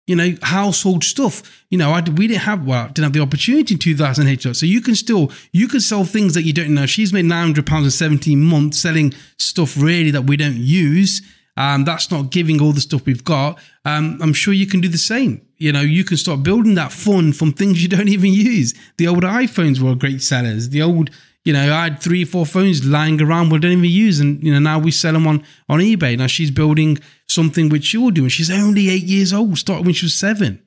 you 0.09 0.15
know, 0.15 0.33
household 0.41 1.03
stuff. 1.03 1.63
You 1.69 1.77
know, 1.77 1.91
I, 1.91 2.01
we 2.01 2.25
didn't 2.25 2.41
have, 2.41 2.65
well, 2.65 2.87
didn't 2.87 3.03
have 3.03 3.13
the 3.13 3.19
opportunity 3.19 3.75
in 3.75 3.79
2008. 3.79 4.55
So 4.55 4.65
you 4.65 4.81
can 4.81 4.95
still, 4.95 5.31
you 5.51 5.67
can 5.67 5.79
sell 5.79 6.03
things 6.03 6.33
that 6.33 6.41
you 6.41 6.51
don't 6.51 6.73
know. 6.73 6.87
She's 6.87 7.13
made 7.13 7.25
900 7.25 7.63
pounds 7.67 7.85
in 7.85 7.91
17 7.91 8.41
months 8.41 8.79
selling 8.79 9.13
stuff 9.37 9.77
really 9.77 10.09
that 10.09 10.23
we 10.23 10.35
don't 10.35 10.57
use. 10.57 11.21
Um, 11.57 11.85
that's 11.85 12.09
not 12.09 12.31
giving 12.31 12.59
all 12.59 12.71
the 12.71 12.81
stuff 12.81 13.05
we've 13.05 13.23
got. 13.23 13.59
Um, 13.85 14.17
I'm 14.19 14.33
sure 14.33 14.51
you 14.51 14.65
can 14.65 14.81
do 14.81 14.87
the 14.87 14.97
same. 14.97 15.45
You 15.57 15.71
know, 15.71 15.81
you 15.81 16.03
can 16.03 16.17
start 16.17 16.41
building 16.41 16.73
that 16.73 16.91
fund 16.91 17.37
from 17.37 17.53
things 17.53 17.83
you 17.83 17.89
don't 17.89 18.09
even 18.17 18.33
use. 18.33 18.73
The 18.97 19.07
old 19.07 19.23
iPhones 19.23 19.79
were 19.79 19.93
great 19.93 20.23
sellers. 20.23 20.69
The 20.69 20.81
old 20.81 21.11
you 21.49 21.53
know, 21.53 21.73
I 21.73 21.85
had 21.85 21.99
three, 21.99 22.25
four 22.25 22.45
phones 22.45 22.85
lying 22.85 23.19
around 23.19 23.49
we 23.49 23.57
don't 23.57 23.71
even 23.71 23.83
use, 23.85 24.19
and 24.19 24.43
you 24.43 24.53
know 24.53 24.59
now 24.59 24.77
we 24.77 24.91
sell 24.91 25.13
them 25.13 25.25
on 25.25 25.43
on 25.67 25.79
eBay. 25.79 26.15
Now 26.15 26.27
she's 26.27 26.51
building 26.51 26.99
something 27.27 27.69
which 27.69 27.91
you're 27.91 28.11
doing. 28.11 28.29
She's 28.29 28.51
only 28.51 28.87
eight 28.91 29.05
years 29.05 29.33
old, 29.33 29.57
started 29.57 29.83
when 29.83 29.95
she 29.95 30.05
was 30.05 30.13
seven. 30.13 30.61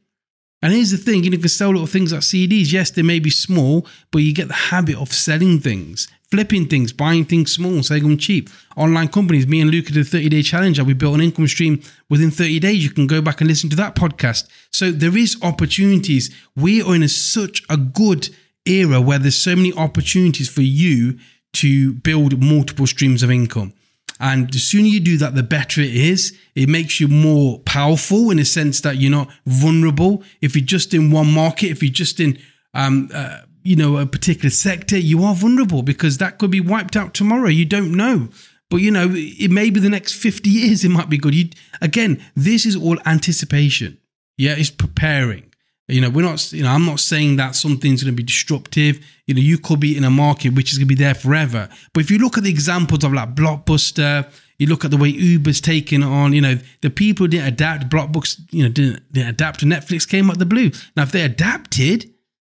And 0.60 0.72
here's 0.72 0.90
the 0.90 0.96
thing: 0.96 1.22
you 1.22 1.30
know, 1.30 1.36
you 1.36 1.40
can 1.40 1.48
sell 1.48 1.70
little 1.70 1.86
things 1.86 2.12
like 2.12 2.22
CDs. 2.22 2.72
Yes, 2.72 2.90
they 2.90 3.02
may 3.02 3.20
be 3.20 3.30
small, 3.30 3.86
but 4.10 4.22
you 4.22 4.34
get 4.34 4.48
the 4.48 4.54
habit 4.54 4.96
of 4.96 5.12
selling 5.12 5.60
things, 5.60 6.08
flipping 6.32 6.66
things, 6.66 6.92
buying 6.92 7.26
things 7.26 7.52
small, 7.52 7.80
selling 7.84 8.02
them 8.02 8.18
cheap. 8.18 8.50
Online 8.76 9.06
companies. 9.06 9.46
Me 9.46 9.60
and 9.60 9.70
Luca 9.70 9.92
did 9.92 10.04
a 10.04 10.10
30 10.10 10.30
day 10.30 10.42
challenge. 10.42 10.80
We 10.80 10.94
built 10.94 11.14
an 11.14 11.20
income 11.20 11.46
stream 11.46 11.80
within 12.10 12.32
30 12.32 12.58
days. 12.58 12.82
You 12.82 12.90
can 12.90 13.06
go 13.06 13.22
back 13.22 13.40
and 13.40 13.46
listen 13.46 13.70
to 13.70 13.76
that 13.76 13.94
podcast. 13.94 14.48
So 14.72 14.90
there 14.90 15.16
is 15.16 15.36
opportunities. 15.42 16.34
We 16.56 16.82
are 16.82 16.96
in 16.96 17.04
a, 17.04 17.08
such 17.08 17.62
a 17.70 17.76
good 17.76 18.30
era 18.66 19.00
where 19.00 19.19
there's 19.19 19.37
so 19.37 19.57
many 19.57 19.73
opportunities 19.73 20.49
for 20.49 20.62
you 20.62 21.19
to 21.54 21.95
build 21.95 22.42
multiple 22.42 22.87
streams 22.87 23.23
of 23.23 23.31
income. 23.31 23.73
And 24.21 24.52
the 24.52 24.59
sooner 24.59 24.87
you 24.87 25.00
do 25.00 25.16
that, 25.19 25.35
the 25.35 25.42
better 25.42 25.81
it 25.81 25.95
is. 25.95 26.37
It 26.54 26.69
makes 26.69 27.00
you 27.00 27.09
more 27.09 27.59
powerful 27.61 28.31
in 28.31 28.38
a 28.38 28.45
sense 28.45 28.81
that 28.83 28.97
you're 28.97 29.11
not 29.11 29.28
vulnerable. 29.47 30.23
If 30.40 30.54
you're 30.54 30.64
just 30.64 30.95
in 30.95 31.11
one 31.11 31.33
market, 31.33 31.71
if 31.71 31.83
you're 31.83 31.92
just 31.92 32.21
in, 32.21 32.38
um, 32.73 33.11
uh, 33.12 33.40
you 33.64 33.75
know, 33.75 33.97
a 33.97 34.07
particular 34.07 34.50
sector, 34.50 34.97
you 34.97 35.25
are 35.25 35.35
vulnerable 35.35 35.83
because 35.83 36.19
that 36.19 36.38
could 36.38 36.52
be 36.52 36.61
wiped 36.61 36.95
out 36.97 37.14
tomorrow. 37.14 37.49
You 37.49 37.64
don't 37.64 37.92
know. 37.92 38.28
But 38.71 38.78
you 38.78 38.90
know, 38.90 39.11
it 39.12 39.50
may 39.50 39.71
be 39.71 39.81
the 39.81 39.90
next 39.90 40.14
50 40.14 40.49
years, 40.49 40.85
it 40.85 40.88
might 40.88 41.11
be 41.11 41.19
good. 41.19 41.35
You, 41.35 41.50
again, 41.81 42.25
this 42.35 42.64
is 42.64 42.76
all 42.76 42.99
anticipation. 43.04 43.99
Yeah, 44.38 44.54
it's 44.57 44.71
preparing. 44.71 45.51
You 45.92 46.00
know, 46.00 46.11
we're 46.11 46.22
not, 46.22 46.52
you 46.52 46.62
know, 46.62 46.70
I'm 46.70 46.87
not 46.87 47.00
saying 47.00 47.37
that 47.37 47.54
something's 47.54 48.02
going 48.02 48.14
to 48.14 48.16
be 48.16 48.22
disruptive. 48.22 49.04
You 49.26 49.34
know, 49.34 49.40
you 49.40 49.58
could 49.58 49.78
be 49.78 49.96
in 49.96 50.04
a 50.04 50.11
market 50.11 50.54
which 50.54 50.72
is 50.72 50.78
going 50.78 50.88
to 50.88 50.94
be 50.94 51.02
there 51.02 51.14
forever. 51.14 51.68
But 51.92 52.02
if 52.02 52.11
you 52.11 52.18
look 52.18 52.38
at 52.38 52.44
the 52.44 52.50
examples 52.50 53.04
of 53.04 53.12
like 53.12 53.34
Blockbuster, 53.34 54.30
you 54.58 54.66
look 54.66 54.84
at 54.84 54.90
the 54.90 54.96
way 54.96 55.11
Uber's 55.11 55.61
taken 55.61 56.02
on, 56.02 56.32
you 56.32 56.40
know, 56.40 56.58
the 56.80 56.90
people 56.90 57.26
didn't 57.26 57.49
adapt, 57.49 57.90
Blockbuster, 57.90 58.40
you 58.50 58.62
know, 58.62 58.70
didn't, 58.70 59.12
didn't 59.12 59.28
adapt 59.28 59.61
to 59.61 59.66
Netflix 59.66 60.08
came 60.08 60.30
out 60.30 60.38
the 60.38 60.46
blue. 60.46 60.70
Now, 60.96 61.02
if 61.02 61.12
they 61.12 61.22
adapted, 61.22 62.04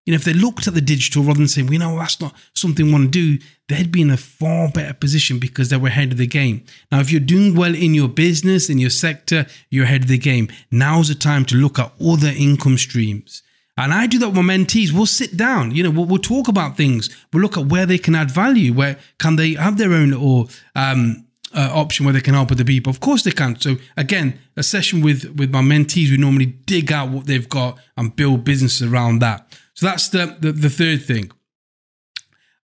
you 0.06 0.12
know, 0.12 0.16
if 0.16 0.24
they 0.24 0.32
looked 0.32 0.66
at 0.66 0.74
the 0.74 0.80
digital 0.80 1.22
rather 1.22 1.38
than 1.38 1.48
saying, 1.48 1.66
well, 1.66 1.74
you 1.74 1.78
know, 1.80 1.98
that's 1.98 2.20
not 2.20 2.34
something 2.54 2.86
we 2.86 2.92
want 2.92 3.12
to 3.12 3.36
do, 3.38 3.44
they'd 3.68 3.92
be 3.92 4.02
in 4.02 4.11
a 4.11 4.16
far 4.16 4.71
better 4.71 4.94
position 4.94 5.38
because 5.38 5.71
they 5.71 5.76
were 5.76 5.88
ahead 5.88 6.12
of 6.12 6.18
the 6.18 6.26
game. 6.26 6.64
Now, 6.92 7.00
if 7.00 7.11
you're 7.11 7.21
doing 7.21 7.54
well 7.54 7.75
in 7.75 7.94
your 7.94 8.09
business, 8.09 8.68
in 8.68 8.78
your 8.78 8.90
sector, 8.90 9.47
you're 9.71 9.85
ahead 9.85 10.02
of 10.02 10.09
the 10.09 10.18
game. 10.18 10.49
Now's 10.71 11.09
the 11.09 11.14
time 11.14 11.44
to 11.47 11.56
look 11.56 11.78
at 11.78 11.92
other 12.00 12.33
income 12.37 12.78
streams. 12.78 13.42
And 13.76 13.92
I 13.92 14.06
do 14.06 14.18
that 14.21 14.28
with 14.28 14.37
my 14.37 14.56
mentees. 14.56 14.92
We'll 14.92 15.06
sit 15.06 15.37
down, 15.37 15.75
you 15.75 15.83
know, 15.83 15.90
we'll, 15.90 16.04
we'll 16.04 16.18
talk 16.18 16.47
about 16.47 16.76
things. 16.76 17.11
We'll 17.33 17.42
look 17.42 17.56
at 17.56 17.66
where 17.66 17.87
they 17.87 17.99
can 17.99 18.14
add 18.14 18.30
value, 18.30 18.73
where 18.73 18.99
can 19.18 19.37
they 19.37 19.54
have 19.54 19.78
their 19.78 19.92
own 19.92 20.11
little 20.11 20.49
um, 20.76 21.26
uh, 21.54 21.71
option 21.73 22.04
where 22.04 22.12
they 22.12 22.21
can 22.21 22.35
help 22.35 22.52
other 22.52 22.64
people. 22.64 22.90
Of 22.90 23.00
course 23.00 23.23
they 23.23 23.30
can. 23.30 23.59
So 23.61 23.76
again, 23.97 24.38
a 24.56 24.62
session 24.62 25.00
with 25.02 25.37
with 25.37 25.52
my 25.52 25.61
mentees, 25.61 26.11
we 26.11 26.16
normally 26.16 26.47
dig 26.47 26.92
out 26.92 27.11
what 27.11 27.26
they've 27.26 27.49
got 27.49 27.78
and 27.97 28.14
build 28.14 28.44
businesses 28.44 28.92
around 28.92 29.21
that. 29.21 29.47
So 29.75 29.87
that's 29.87 30.09
the, 30.09 30.37
the, 30.38 30.52
the 30.52 30.71
third 30.71 31.04
thing. 31.04 31.33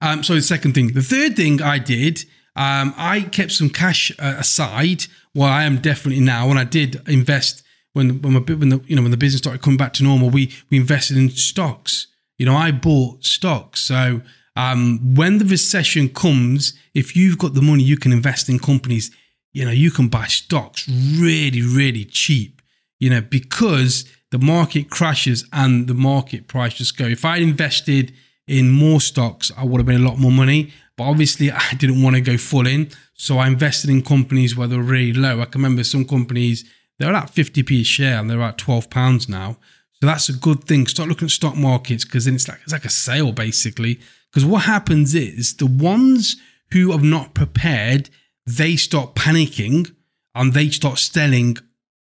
Um, 0.01 0.23
so 0.23 0.35
the 0.35 0.43
second 0.43 0.75
thing. 0.75 0.93
The 0.93 1.03
third 1.03 1.37
thing 1.37 1.61
I 1.61 1.79
did, 1.79 2.25
um, 2.57 2.95
I 2.97 3.23
kept 3.23 3.53
some 3.53 3.71
cash 3.71 4.11
uh, 4.19 4.37
aside. 4.39 5.05
Well, 5.35 5.49
I 5.49 5.65
am 5.65 5.79
definitely 5.79 6.23
now, 6.23 6.51
and 6.51 6.59
I 6.59 6.65
did 6.65 7.03
invest 7.09 7.63
when 7.93 8.21
when, 8.23 8.35
when 8.35 8.69
the 8.69 8.81
you 8.87 8.97
know 8.97 9.03
when 9.03 9.11
the 9.11 9.17
business 9.17 9.41
started 9.41 9.63
coming 9.63 9.77
back 9.77 9.93
to 9.95 10.03
normal. 10.03 10.31
We 10.31 10.53
we 10.71 10.79
invested 10.79 11.17
in 11.17 11.31
stocks. 11.31 12.07
You 12.39 12.47
know, 12.47 12.57
I 12.57 12.71
bought 12.71 13.25
stocks. 13.25 13.81
So 13.81 14.23
um, 14.57 15.15
when 15.15 15.39
the 15.39 15.45
recession 15.45 16.09
comes, 16.09 16.73
if 16.95 17.15
you've 17.15 17.39
got 17.39 17.55
the 17.55 17.63
money, 17.63 17.83
you 17.83 17.97
can 17.97 18.13
invest 18.13 18.49
in 18.49 18.59
companies. 18.59 19.11
You 19.53 19.65
know, 19.65 19.71
you 19.71 19.91
can 19.91 20.09
buy 20.09 20.27
stocks 20.27 20.89
really, 20.89 21.63
really 21.63 22.05
cheap. 22.05 22.63
You 22.99 23.11
know, 23.11 23.21
because 23.21 24.11
the 24.31 24.39
market 24.39 24.91
crashes 24.91 25.47
and 25.53 25.87
the 25.87 25.95
market 25.95 26.47
price 26.47 26.75
just 26.75 26.97
go. 26.97 27.05
If 27.05 27.25
I 27.25 27.39
invested 27.39 28.13
in 28.47 28.71
more 28.71 29.01
stocks, 29.01 29.53
I 29.57 29.65
would 29.65 29.79
have 29.79 29.87
been 29.87 30.03
a 30.03 30.09
lot 30.09 30.19
more 30.19 30.33
money. 30.33 30.73
But 30.97 31.05
obviously, 31.05 31.51
I 31.51 31.75
didn't 31.79 32.03
want 32.03 32.17
to 32.17 32.23
go 32.23 32.37
full 32.37 32.67
in. 32.67 32.91
So 33.15 33.39
I 33.39 33.47
invested 33.47 33.91
in 33.91 34.03
companies 34.03 34.57
where 34.57 34.67
they 34.67 34.77
were 34.77 34.83
really 34.83 35.13
low. 35.13 35.41
I 35.41 35.45
can 35.45 35.63
remember 35.63 35.85
some 35.85 36.05
companies, 36.05 36.65
they're 36.99 37.15
at 37.15 37.33
50p 37.33 37.81
a 37.81 37.85
share 37.85 38.19
and 38.19 38.29
they're 38.29 38.43
at 38.43 38.59
12 38.59 38.91
pounds 38.91 39.29
now. 39.29 39.57
So 39.93 40.07
that's 40.07 40.29
a 40.29 40.33
good 40.33 40.65
thing. 40.65 40.87
Start 40.87 41.09
looking 41.09 41.27
at 41.27 41.31
stock 41.31 41.57
markets 41.57 42.05
because 42.05 42.25
then 42.25 42.35
it's 42.35 42.49
like 42.49 42.61
it's 42.63 42.73
like 42.73 42.85
a 42.85 42.91
sale 42.91 43.33
basically. 43.33 44.01
Because 44.31 44.45
what 44.47 44.65
happens 44.65 45.15
is 45.15 45.57
the 45.57 45.67
ones 45.67 46.37
who 46.73 46.93
have 46.93 47.03
not 47.03 47.35
prepared, 47.35 48.09
they 48.47 48.77
start 48.77 49.15
panicking 49.15 49.95
and 50.35 50.55
they 50.55 50.69
start 50.71 50.99
selling 50.99 51.59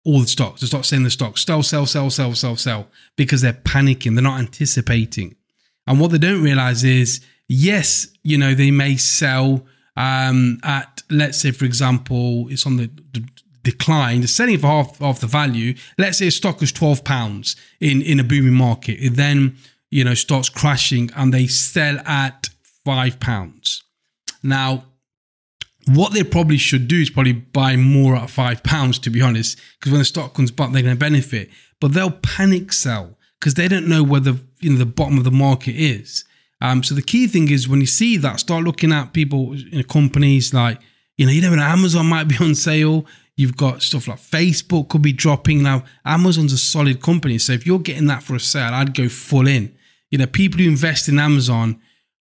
all 0.05 0.21
the 0.21 0.27
stocks. 0.27 0.61
They 0.61 0.67
start 0.67 0.87
selling 0.87 1.05
the 1.05 1.11
stocks. 1.11 1.45
Sell, 1.45 1.63
sell, 1.63 1.87
sell, 1.87 2.11
sell, 2.11 2.35
sell, 2.35 2.57
sell. 2.57 2.89
Because 3.17 3.43
they're 3.43 3.53
panicking. 3.53 4.15
They're 4.15 4.23
not 4.23 4.39
anticipating. 4.39 5.37
And 5.87 6.01
what 6.01 6.11
they 6.11 6.19
don't 6.19 6.43
realize 6.43 6.85
is, 6.85 7.25
yes, 7.49 8.09
you 8.23 8.39
know, 8.39 8.55
they 8.55 8.71
may 8.71 8.97
sell 8.97 9.65
um, 9.97 10.59
at, 10.63 11.03
let's 11.11 11.41
say, 11.41 11.51
for 11.51 11.65
example, 11.65 12.49
it's 12.49 12.67
on 12.67 12.77
the, 12.77 12.91
the 13.13 13.27
decline, 13.63 14.21
they're 14.21 14.29
selling 14.29 14.59
for 14.59 14.69
half, 14.69 14.99
half 14.99 15.21
the 15.21 15.27
value. 15.27 15.75
Let's 15.99 16.19
say 16.19 16.29
a 16.29 16.31
stock 16.31 16.63
is 16.63 16.73
12 16.73 17.05
pounds 17.05 17.57
in, 17.81 18.03
in 18.03 18.21
a 18.21 18.25
booming 18.25 18.55
market. 18.55 18.99
It 19.01 19.17
then, 19.17 19.57
you 19.91 20.05
know, 20.05 20.15
starts 20.15 20.49
crashing 20.49 21.11
and 21.17 21.33
they 21.33 21.47
sell 21.47 21.99
at 22.01 22.49
five 22.85 23.19
pounds. 23.21 23.83
Now, 24.43 24.85
what 25.87 26.13
they 26.13 26.25
probably 26.25 26.59
should 26.59 26.89
do 26.89 27.01
is 27.01 27.11
probably 27.11 27.33
buy 27.33 27.77
more 27.77 28.17
at 28.17 28.31
five 28.31 28.63
pounds, 28.63 28.99
to 29.01 29.11
be 29.11 29.23
honest, 29.23 29.59
because 29.79 29.93
when 29.93 30.01
the 30.01 30.05
stock 30.05 30.35
comes 30.35 30.51
back, 30.51 30.73
they're 30.73 30.83
going 30.83 30.97
to 30.97 30.99
benefit. 30.99 31.49
But 31.81 31.93
they'll 31.93 32.11
panic 32.11 32.73
sell 32.73 33.17
because 33.39 33.55
they 33.55 33.69
don't 33.69 33.89
know 33.89 34.03
where 34.03 34.21
the 34.21 34.41
you 34.67 34.73
know 34.73 34.79
the 34.79 34.87
bottom 34.87 35.17
of 35.17 35.25
the 35.25 35.31
market 35.31 35.77
is. 35.77 36.25
Um, 36.61 36.83
so 36.83 36.95
the 36.95 37.03
key 37.03 37.29
thing 37.29 37.51
is 37.51 37.69
when 37.69 37.81
you 37.81 37.87
see 37.87 38.17
that, 38.17 38.41
start 38.41 38.65
looking 38.65 38.93
at 38.93 39.13
people 39.13 39.53
in 39.73 39.83
companies 39.85 40.53
like 40.53 40.81
you 41.17 41.25
know 41.25 41.33
you 41.33 41.41
never 41.41 41.57
know 41.57 41.63
Amazon 41.63 42.07
might 42.07 42.25
be 42.25 42.37
on 42.41 42.55
sale. 42.55 43.07
You've 43.37 43.57
got 43.57 43.83
stuff 43.83 44.09
like 44.09 44.19
Facebook 44.19 44.89
could 44.89 45.03
be 45.03 45.13
dropping 45.13 45.63
now. 45.63 45.85
Amazon's 46.05 46.53
a 46.53 46.59
solid 46.59 47.01
company, 47.01 47.39
so 47.39 47.53
if 47.53 47.67
you're 47.67 47.79
getting 47.79 48.07
that 48.07 48.23
for 48.23 48.35
a 48.35 48.41
sale, 48.41 48.75
I'd 48.75 48.95
go 48.95 49.09
full 49.09 49.47
in. 49.47 49.77
You 50.11 50.19
know, 50.19 50.27
people 50.27 50.61
who 50.61 50.69
invest 50.69 51.09
in 51.09 51.19
Amazon, 51.19 51.81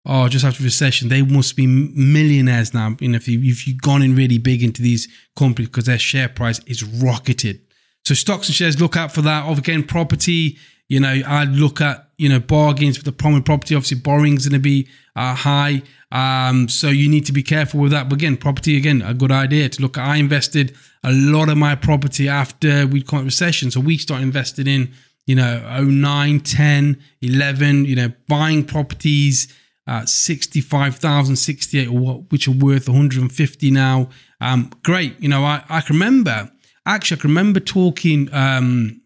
oh, 0.05 0.29
just 0.29 0.45
after 0.45 0.63
recession, 0.63 1.09
they 1.09 1.21
must 1.21 1.55
be 1.55 1.67
millionaires 1.67 2.73
now. 2.73 2.95
You 2.99 3.09
know, 3.09 3.17
if, 3.17 3.27
you, 3.27 3.41
if 3.43 3.67
you've 3.67 3.81
gone 3.81 4.01
in 4.01 4.15
really 4.15 4.37
big 4.37 4.63
into 4.63 4.81
these 4.81 5.07
companies 5.35 5.67
because 5.67 5.85
their 5.85 5.99
share 5.99 6.29
price 6.29 6.59
is 6.65 6.83
rocketed. 6.83 7.59
So 8.05 8.13
stocks 8.13 8.47
and 8.47 8.55
shares, 8.55 8.79
look 8.79 8.97
out 8.97 9.11
for 9.11 9.21
that. 9.23 9.45
Of 9.45 9.59
again, 9.59 9.83
property, 9.83 10.57
you 10.87 10.99
know, 10.99 11.21
I'd 11.25 11.49
look 11.49 11.81
at, 11.81 12.09
you 12.21 12.29
know, 12.29 12.39
bargains 12.39 12.97
for 12.97 13.03
the 13.03 13.11
prominent 13.11 13.47
property. 13.47 13.73
Obviously, 13.73 13.97
borrowing's 13.97 14.47
going 14.47 14.53
to 14.53 14.63
be 14.63 14.87
uh, 15.15 15.33
high. 15.33 15.81
Um, 16.11 16.69
so 16.69 16.89
you 16.89 17.09
need 17.09 17.25
to 17.25 17.31
be 17.31 17.41
careful 17.41 17.79
with 17.79 17.91
that. 17.93 18.09
But 18.09 18.17
again, 18.17 18.37
property, 18.37 18.77
again, 18.77 19.01
a 19.01 19.15
good 19.15 19.31
idea 19.31 19.69
to 19.69 19.81
look 19.81 19.97
at. 19.97 20.07
I 20.07 20.17
invested 20.17 20.77
a 21.03 21.11
lot 21.11 21.49
of 21.49 21.57
my 21.57 21.73
property 21.73 22.29
after 22.29 22.85
we 22.85 23.01
caught 23.01 23.23
recession. 23.23 23.71
So 23.71 23.79
we 23.79 23.97
started 23.97 24.23
investing 24.23 24.67
in, 24.67 24.93
you 25.25 25.33
know, 25.33 25.83
09, 25.83 26.41
10, 26.41 27.01
11, 27.23 27.85
you 27.85 27.95
know, 27.95 28.11
buying 28.27 28.65
properties 28.65 29.51
at 29.87 30.07
65,000, 30.07 31.35
68, 31.35 31.87
which 32.29 32.47
are 32.47 32.51
worth 32.51 32.87
150 32.87 33.71
now. 33.71 34.09
Um, 34.39 34.69
great. 34.83 35.19
You 35.19 35.29
know, 35.29 35.43
I, 35.43 35.63
I 35.69 35.81
can 35.81 35.95
remember, 35.95 36.51
actually, 36.85 37.17
I 37.17 37.21
can 37.21 37.31
remember 37.31 37.59
talking 37.59 38.31
um, 38.31 39.01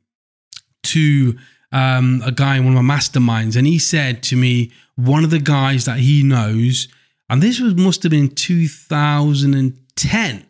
to 0.84 1.38
um, 1.76 2.24
a 2.26 2.32
guy 2.32 2.58
in 2.58 2.66
one 2.66 2.76
of 2.76 2.84
my 2.84 2.96
masterminds, 2.96 3.56
and 3.56 3.68
he 3.68 3.78
said 3.78 4.24
to 4.24 4.36
me, 4.36 4.72
one 4.96 5.24
of 5.24 5.30
the 5.30 5.40
guys 5.40 5.86
that 5.86 6.00
he 6.00 6.24
knows, 6.24 6.88
and 7.30 7.42
this 7.42 7.60
was 7.60 7.76
must 7.76 8.04
have 8.04 8.12
been 8.12 8.30
2010 8.30 10.46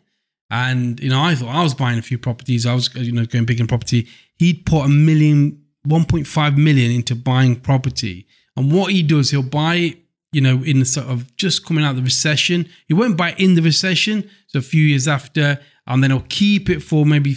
and 0.50 1.00
you 1.00 1.10
know, 1.10 1.20
I 1.20 1.34
thought 1.34 1.54
I 1.54 1.62
was 1.62 1.74
buying 1.74 1.98
a 1.98 2.02
few 2.02 2.18
properties. 2.18 2.66
I 2.66 2.74
was 2.74 2.94
you 2.94 3.12
know 3.12 3.24
going 3.24 3.44
big 3.44 3.60
in 3.60 3.66
property. 3.66 4.08
He'd 4.38 4.64
put 4.64 4.84
a 4.84 4.88
million, 4.88 5.62
1.5 5.88 6.56
million 6.56 6.92
into 6.92 7.14
buying 7.14 7.56
property. 7.56 8.26
And 8.56 8.72
what 8.72 8.92
he 8.92 9.02
does, 9.02 9.30
he'll 9.30 9.42
buy 9.42 9.96
you 10.32 10.40
know, 10.42 10.62
in 10.64 10.80
the 10.80 10.84
sort 10.84 11.06
of 11.06 11.34
just 11.36 11.64
coming 11.64 11.84
out 11.84 11.90
of 11.90 11.96
the 11.96 12.02
recession. 12.02 12.68
He 12.86 12.94
won't 12.94 13.16
buy 13.16 13.32
in 13.38 13.54
the 13.54 13.62
recession, 13.62 14.28
so 14.48 14.58
a 14.58 14.62
few 14.62 14.82
years 14.82 15.08
after, 15.08 15.58
and 15.86 16.02
then 16.02 16.10
he'll 16.10 16.26
keep 16.28 16.68
it 16.68 16.82
for 16.82 17.06
maybe 17.06 17.36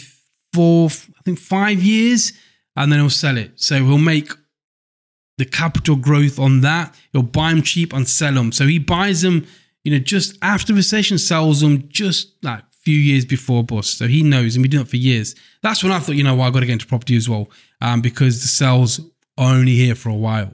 four, 0.54 0.88
I 0.88 1.22
think 1.24 1.40
five 1.40 1.82
years, 1.82 2.34
and 2.76 2.92
then 2.92 3.00
he'll 3.00 3.10
sell 3.10 3.38
it. 3.38 3.54
So 3.56 3.76
he'll 3.84 3.98
make 3.98 4.32
the 5.38 5.46
capital 5.46 5.96
growth 5.96 6.40
on 6.40 6.62
that. 6.62 6.96
He'll 7.12 7.24
buy 7.24 7.52
them 7.52 7.64
cheap 7.64 7.94
and 7.94 8.08
sell 8.08 8.34
them. 8.34 8.52
So 8.52 8.68
he 8.68 8.80
buys 8.80 9.22
them, 9.22 9.48
you 9.84 9.92
know, 9.92 10.00
just 10.00 10.38
after 10.42 10.74
recession, 10.74 11.18
sells 11.18 11.62
them 11.62 11.88
just 11.90 12.34
like 12.44 12.64
few 12.90 12.98
years 12.98 13.26
before 13.26 13.64
bust. 13.64 13.98
So 13.98 14.08
he 14.08 14.24
knows, 14.24 14.56
and 14.56 14.64
we 14.64 14.70
do 14.70 14.80
that 14.80 14.88
for 14.88 14.98
years. 14.98 15.36
That's 15.62 15.84
when 15.84 15.92
I 15.92 16.00
thought, 16.00 16.16
you 16.16 16.24
know, 16.24 16.36
well, 16.36 16.48
I 16.48 16.52
got 16.52 16.62
to 16.62 16.66
get 16.66 16.74
into 16.74 16.88
property 16.88 17.16
as 17.16 17.30
well, 17.30 17.50
um, 17.82 18.02
because 18.02 18.42
the 18.42 18.48
sales 18.48 19.00
are 19.38 19.54
only 19.54 19.76
here 19.76 19.96
for 19.96 20.10
a 20.10 20.16
while. 20.16 20.54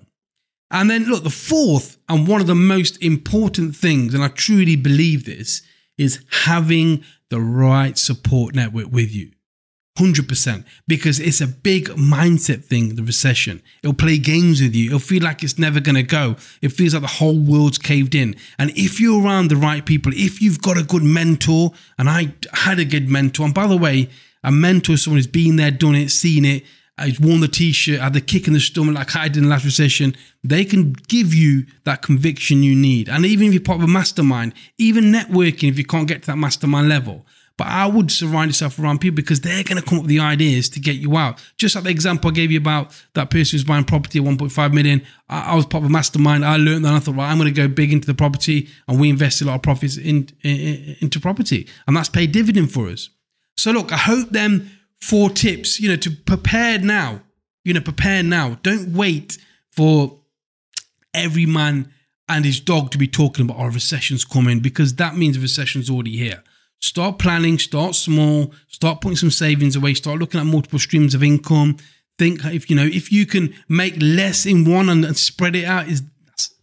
And 0.72 0.90
then 0.90 1.06
look, 1.06 1.24
the 1.24 1.30
fourth 1.30 1.98
and 2.10 2.28
one 2.28 2.42
of 2.42 2.48
the 2.48 2.56
most 2.56 3.02
important 3.02 3.76
things, 3.76 4.14
and 4.14 4.24
I 4.24 4.28
truly 4.28 4.76
believe 4.76 5.26
this, 5.26 5.62
is 5.98 6.26
having 6.44 7.04
the 7.30 7.40
right 7.40 7.98
support 7.98 8.54
network 8.54 8.92
with 8.92 9.16
you. 9.16 9.32
100% 9.98 10.66
because 10.88 11.20
it's 11.20 11.42
a 11.42 11.48
big 11.48 11.88
mindset 11.90 12.66
thing 12.66 12.96
the 12.96 13.04
recession. 13.04 13.62
It'll 13.82 13.94
play 13.94 14.18
games 14.18 14.62
with 14.62 14.76
you. 14.76 14.88
It'll 14.88 15.00
feel 15.00 15.24
like 15.24 15.44
it's 15.44 15.58
never 15.58 15.80
going 15.80 15.96
to 15.96 16.04
go. 16.04 16.36
It 16.62 16.70
feels 16.70 16.94
like 16.94 17.02
the 17.02 17.08
whole 17.08 17.40
world's 17.40 17.78
caved 17.78 18.16
in. 18.16 18.36
And 18.60 18.72
if 18.72 19.00
you're 19.00 19.24
around 19.24 19.50
the 19.50 19.56
right 19.56 19.86
people 19.86 20.12
if 20.16 20.42
you've 20.42 20.62
got 20.62 20.78
a 20.78 20.84
good 20.84 21.04
mentor 21.04 21.72
and 21.98 22.10
i 22.10 22.34
had 22.54 22.80
a 22.80 22.86
good 22.86 23.10
mentor 23.10 23.46
and 23.46 23.54
by 23.54 23.68
the 23.68 23.78
way 23.78 24.10
a 24.44 24.52
mentor 24.52 24.94
is 24.94 25.04
someone 25.04 25.18
who's 25.18 25.28
been 25.28 25.56
there 25.56 25.72
done 25.72 25.96
it 25.96 26.10
seen 26.10 26.46
it 26.46 26.64
uh, 26.98 27.06
has 27.06 27.20
worn 27.20 27.42
the 27.42 27.48
t-shirt 27.48 28.00
had 28.00 28.14
the 28.14 28.22
kick 28.22 28.48
in 28.48 28.54
the 28.54 28.60
stomach 28.60 28.96
like 28.96 29.16
i 29.16 29.28
did 29.28 29.38
in 29.38 29.44
the 29.44 29.50
last 29.50 29.66
recession 29.66 30.16
they 30.44 30.64
can 30.64 30.94
give 31.08 31.34
you 31.34 31.66
that 31.86 32.04
conviction 32.04 32.62
you 32.62 32.76
need. 32.76 33.10
And 33.10 33.26
even 33.26 33.48
if 33.48 33.54
you're 33.54 33.64
part 33.64 33.80
of 33.80 33.84
a 33.84 33.88
mastermind 33.88 34.54
even 34.78 35.06
networking 35.06 35.70
if 35.70 35.78
you 35.78 35.86
can't 35.86 36.08
get 36.08 36.24
to 36.24 36.28
that 36.28 36.38
mastermind 36.38 36.90
level 36.90 37.26
but 37.58 37.68
I 37.68 37.86
would 37.86 38.12
surround 38.12 38.50
yourself 38.50 38.78
around 38.80 39.00
people 39.00 39.16
because 39.16 39.40
they're 39.40 39.64
going 39.64 39.82
to 39.82 39.88
come 39.88 40.00
up 40.00 40.04
with 40.04 40.10
the 40.10 40.20
ideas 40.20 40.68
to 40.70 40.80
get 40.80 40.98
you 40.98 41.16
out. 41.16 41.42
Just 41.58 41.76
like 41.76 41.86
the 41.86 41.90
example 41.90 42.30
I 42.30 42.34
gave 42.34 42.52
you 42.52 42.58
about 42.58 43.02
that 43.14 43.30
person 43.30 43.56
who's 43.56 43.64
buying 43.64 43.86
property 43.86 44.20
at 44.20 44.26
1.5 44.26 44.74
million. 44.74 45.02
I, 45.30 45.54
I 45.54 45.56
was 45.56 45.66
part 45.66 45.84
of 45.84 45.90
a 45.90 45.92
mastermind. 45.92 46.44
I 46.44 46.58
learned 46.58 46.84
that 46.84 46.94
I 46.94 47.00
thought, 47.00 47.16
right, 47.16 47.32
I'm 47.32 47.38
going 47.38 47.54
to 47.54 47.56
go 47.62 47.68
big 47.70 47.94
into 47.94 48.08
the 48.08 48.14
property 48.14 48.68
and 48.88 49.00
we 49.00 49.10
invested 49.10 49.46
a 49.46 49.48
lot 49.48 49.56
of 49.56 49.62
profits 49.62 49.96
in, 49.96 50.30
in, 50.44 50.98
into 51.00 51.20
property. 51.20 51.68
And 51.88 51.96
that's 51.96 52.10
paid 52.10 52.34
dividend 52.34 52.72
for 52.74 52.90
us. 52.90 53.10
So 53.58 53.72
look, 53.72 53.94
I 53.94 53.98
hope 53.98 54.32
them 54.32 54.70
four 55.00 55.30
tips, 55.30 55.80
you 55.80 55.88
know, 55.88 55.96
to 55.96 56.12
prepare 56.12 56.78
now, 56.80 57.22
you 57.64 57.74
know, 57.74 57.82
prepare 57.82 58.22
now. 58.22 58.60
Don't 58.64 58.94
wait 58.94 59.38
for 59.72 60.20
every 61.14 61.46
man 61.46 61.92
and 62.28 62.44
his 62.44 62.60
dog 62.60 62.92
to 62.92 62.98
be 62.98 63.08
talking 63.08 63.46
about 63.46 63.58
our 63.58 63.68
oh, 63.68 63.72
recession's 63.72 64.26
coming 64.26 64.60
because 64.60 64.96
that 64.96 65.16
means 65.16 65.36
the 65.36 65.42
recession's 65.42 65.90
already 65.90 66.18
here. 66.18 66.44
Start 66.86 67.18
planning, 67.18 67.58
start 67.58 67.96
small, 67.96 68.54
start 68.68 69.02
putting 69.02 69.18
some 69.18 69.32
savings 69.32 69.76
away, 69.76 69.96
start 69.96 70.20
looking 70.20 70.40
at 70.40 70.46
multiple 70.46 70.78
streams 70.78 71.16
of 71.16 71.24
income. 71.24 71.78
Think 72.20 72.46
if 72.46 72.70
you 72.70 72.76
know 72.76 72.86
if 72.86 73.12
you 73.12 73.26
can 73.26 73.54
make 73.68 73.96
less 74.00 74.46
in 74.46 74.70
one 74.70 74.90
and, 74.90 75.04
and 75.04 75.18
spread 75.18 75.56
it 75.56 75.66
out 75.66 75.88
is 75.88 76.04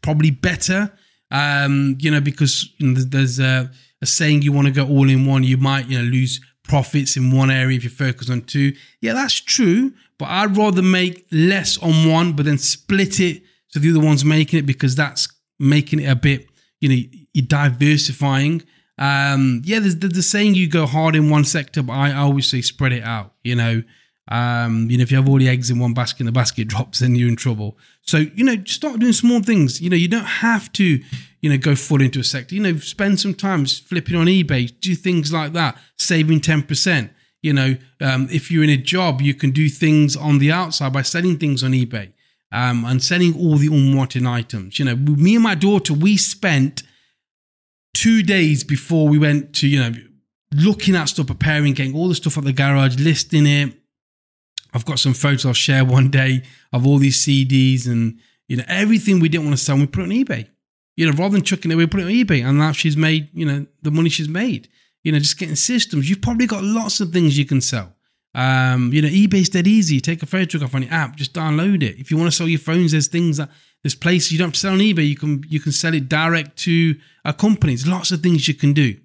probably 0.00 0.30
better. 0.30 0.92
Um, 1.30 1.96
you 1.98 2.10
know, 2.10 2.20
because 2.20 2.70
you 2.78 2.88
know, 2.88 3.00
there's 3.00 3.40
a, 3.40 3.70
a 4.00 4.06
saying 4.06 4.42
you 4.42 4.52
want 4.52 4.68
to 4.68 4.72
go 4.72 4.86
all 4.86 5.10
in 5.10 5.26
one, 5.26 5.42
you 5.42 5.56
might 5.56 5.88
you 5.88 5.98
know 5.98 6.04
lose 6.04 6.40
profits 6.62 7.16
in 7.16 7.36
one 7.36 7.50
area 7.50 7.76
if 7.76 7.84
you 7.84 7.90
focus 7.90 8.30
on 8.30 8.42
two. 8.42 8.74
Yeah, 9.00 9.14
that's 9.14 9.40
true, 9.40 9.92
but 10.18 10.28
I'd 10.28 10.56
rather 10.56 10.82
make 10.82 11.26
less 11.32 11.78
on 11.78 12.08
one, 12.08 12.34
but 12.34 12.44
then 12.46 12.58
split 12.58 13.18
it 13.18 13.42
so 13.72 13.80
the 13.80 13.90
other 13.90 14.00
one's 14.00 14.24
making 14.24 14.58
it 14.58 14.66
because 14.66 14.94
that's 14.94 15.28
making 15.58 16.00
it 16.00 16.04
a 16.04 16.14
bit, 16.14 16.46
you 16.80 16.88
know, 16.88 17.02
you're 17.32 17.46
diversifying. 17.46 18.62
Um, 19.02 19.62
yeah, 19.64 19.80
there's, 19.80 19.96
the 19.96 20.22
saying 20.22 20.54
you 20.54 20.68
go 20.68 20.86
hard 20.86 21.16
in 21.16 21.28
one 21.28 21.44
sector, 21.44 21.82
but 21.82 21.94
I 21.94 22.12
always 22.14 22.48
say 22.48 22.60
spread 22.60 22.92
it 22.92 23.02
out. 23.02 23.32
You 23.42 23.56
know, 23.56 23.82
um, 24.28 24.88
you 24.90 24.96
know, 24.96 25.02
if 25.02 25.10
you 25.10 25.16
have 25.16 25.28
all 25.28 25.38
the 25.38 25.48
eggs 25.48 25.70
in 25.70 25.80
one 25.80 25.92
basket 25.92 26.20
and 26.20 26.28
the 26.28 26.32
basket 26.32 26.68
drops, 26.68 27.00
then 27.00 27.16
you're 27.16 27.28
in 27.28 27.34
trouble. 27.36 27.76
So, 28.02 28.18
you 28.18 28.44
know, 28.44 28.62
start 28.64 29.00
doing 29.00 29.12
small 29.12 29.42
things. 29.42 29.80
You 29.80 29.90
know, 29.90 29.96
you 29.96 30.08
don't 30.08 30.24
have 30.46 30.72
to, 30.74 31.00
you 31.40 31.50
know, 31.50 31.58
go 31.58 31.74
full 31.74 32.00
into 32.00 32.20
a 32.20 32.24
sector. 32.24 32.54
You 32.54 32.62
know, 32.62 32.76
spend 32.76 33.18
some 33.18 33.34
time 33.34 33.66
flipping 33.66 34.14
on 34.14 34.26
eBay, 34.26 34.72
do 34.80 34.94
things 34.94 35.32
like 35.32 35.52
that, 35.54 35.76
saving 35.98 36.40
10%. 36.40 37.10
You 37.42 37.52
know, 37.52 37.76
um, 38.00 38.28
if 38.30 38.52
you're 38.52 38.62
in 38.62 38.70
a 38.70 38.76
job, 38.76 39.20
you 39.20 39.34
can 39.34 39.50
do 39.50 39.68
things 39.68 40.16
on 40.16 40.38
the 40.38 40.52
outside 40.52 40.92
by 40.92 41.02
selling 41.02 41.38
things 41.38 41.64
on 41.64 41.72
eBay. 41.72 42.12
um, 42.52 42.84
and 42.84 43.02
selling 43.02 43.34
all 43.34 43.56
the 43.56 43.68
unwanted 43.68 44.26
items. 44.26 44.78
You 44.78 44.84
know, 44.84 44.94
me 44.94 45.34
and 45.34 45.42
my 45.42 45.54
daughter, 45.54 45.94
we 45.94 46.16
spent 46.16 46.82
two 48.02 48.20
days 48.20 48.64
before 48.64 49.08
we 49.08 49.16
went 49.16 49.54
to, 49.54 49.68
you 49.68 49.78
know, 49.78 49.92
looking 50.52 50.96
at 50.96 51.08
stuff, 51.08 51.28
preparing, 51.28 51.72
getting 51.72 51.94
all 51.94 52.08
the 52.08 52.16
stuff 52.16 52.36
at 52.36 52.42
the 52.42 52.52
garage, 52.52 52.98
listing 52.98 53.46
it. 53.46 53.72
I've 54.74 54.84
got 54.84 54.98
some 54.98 55.14
photos 55.14 55.46
I'll 55.46 55.52
share 55.52 55.84
one 55.84 56.10
day 56.10 56.42
of 56.72 56.84
all 56.84 56.98
these 56.98 57.24
CDs 57.24 57.86
and, 57.86 58.18
you 58.48 58.56
know, 58.56 58.64
everything 58.66 59.20
we 59.20 59.28
didn't 59.28 59.46
want 59.46 59.56
to 59.56 59.64
sell, 59.64 59.76
we 59.76 59.86
put 59.86 60.00
it 60.00 60.06
on 60.06 60.10
eBay. 60.10 60.48
You 60.96 61.06
know, 61.06 61.16
rather 61.16 61.34
than 61.34 61.44
chucking 61.44 61.70
it, 61.70 61.76
we 61.76 61.86
put 61.86 62.00
it 62.00 62.06
on 62.06 62.10
eBay. 62.10 62.44
And 62.44 62.58
now 62.58 62.72
she's 62.72 62.96
made, 62.96 63.28
you 63.34 63.46
know, 63.46 63.66
the 63.82 63.92
money 63.92 64.10
she's 64.10 64.28
made. 64.28 64.68
You 65.04 65.12
know, 65.12 65.20
just 65.20 65.38
getting 65.38 65.54
systems. 65.54 66.10
You've 66.10 66.22
probably 66.22 66.46
got 66.46 66.64
lots 66.64 66.98
of 66.98 67.12
things 67.12 67.38
you 67.38 67.44
can 67.44 67.60
sell. 67.60 67.94
Um, 68.34 68.92
you 68.92 69.00
know, 69.02 69.08
eBay's 69.08 69.48
dead 69.48 69.68
easy. 69.68 70.00
Take 70.00 70.24
a 70.24 70.26
photograph 70.26 70.74
on 70.74 70.82
your 70.82 70.92
app, 70.92 71.14
just 71.14 71.34
download 71.34 71.84
it. 71.84 72.00
If 72.00 72.10
you 72.10 72.16
want 72.16 72.32
to 72.32 72.36
sell 72.36 72.48
your 72.48 72.58
phones, 72.58 72.90
there's 72.90 73.06
things 73.06 73.36
that 73.36 73.50
there's 73.82 73.94
places 73.94 74.32
you 74.32 74.38
don't 74.38 74.48
have 74.48 74.54
to 74.54 74.60
sell 74.60 74.72
on 74.72 74.78
eBay. 74.78 75.08
You 75.08 75.16
can 75.16 75.44
you 75.48 75.60
can 75.60 75.72
sell 75.72 75.94
it 75.94 76.08
direct 76.08 76.56
to 76.58 76.96
a 77.24 77.32
company. 77.32 77.74
There's 77.74 77.86
lots 77.86 78.10
of 78.10 78.20
things 78.20 78.48
you 78.48 78.54
can 78.54 78.72
do. 78.72 78.96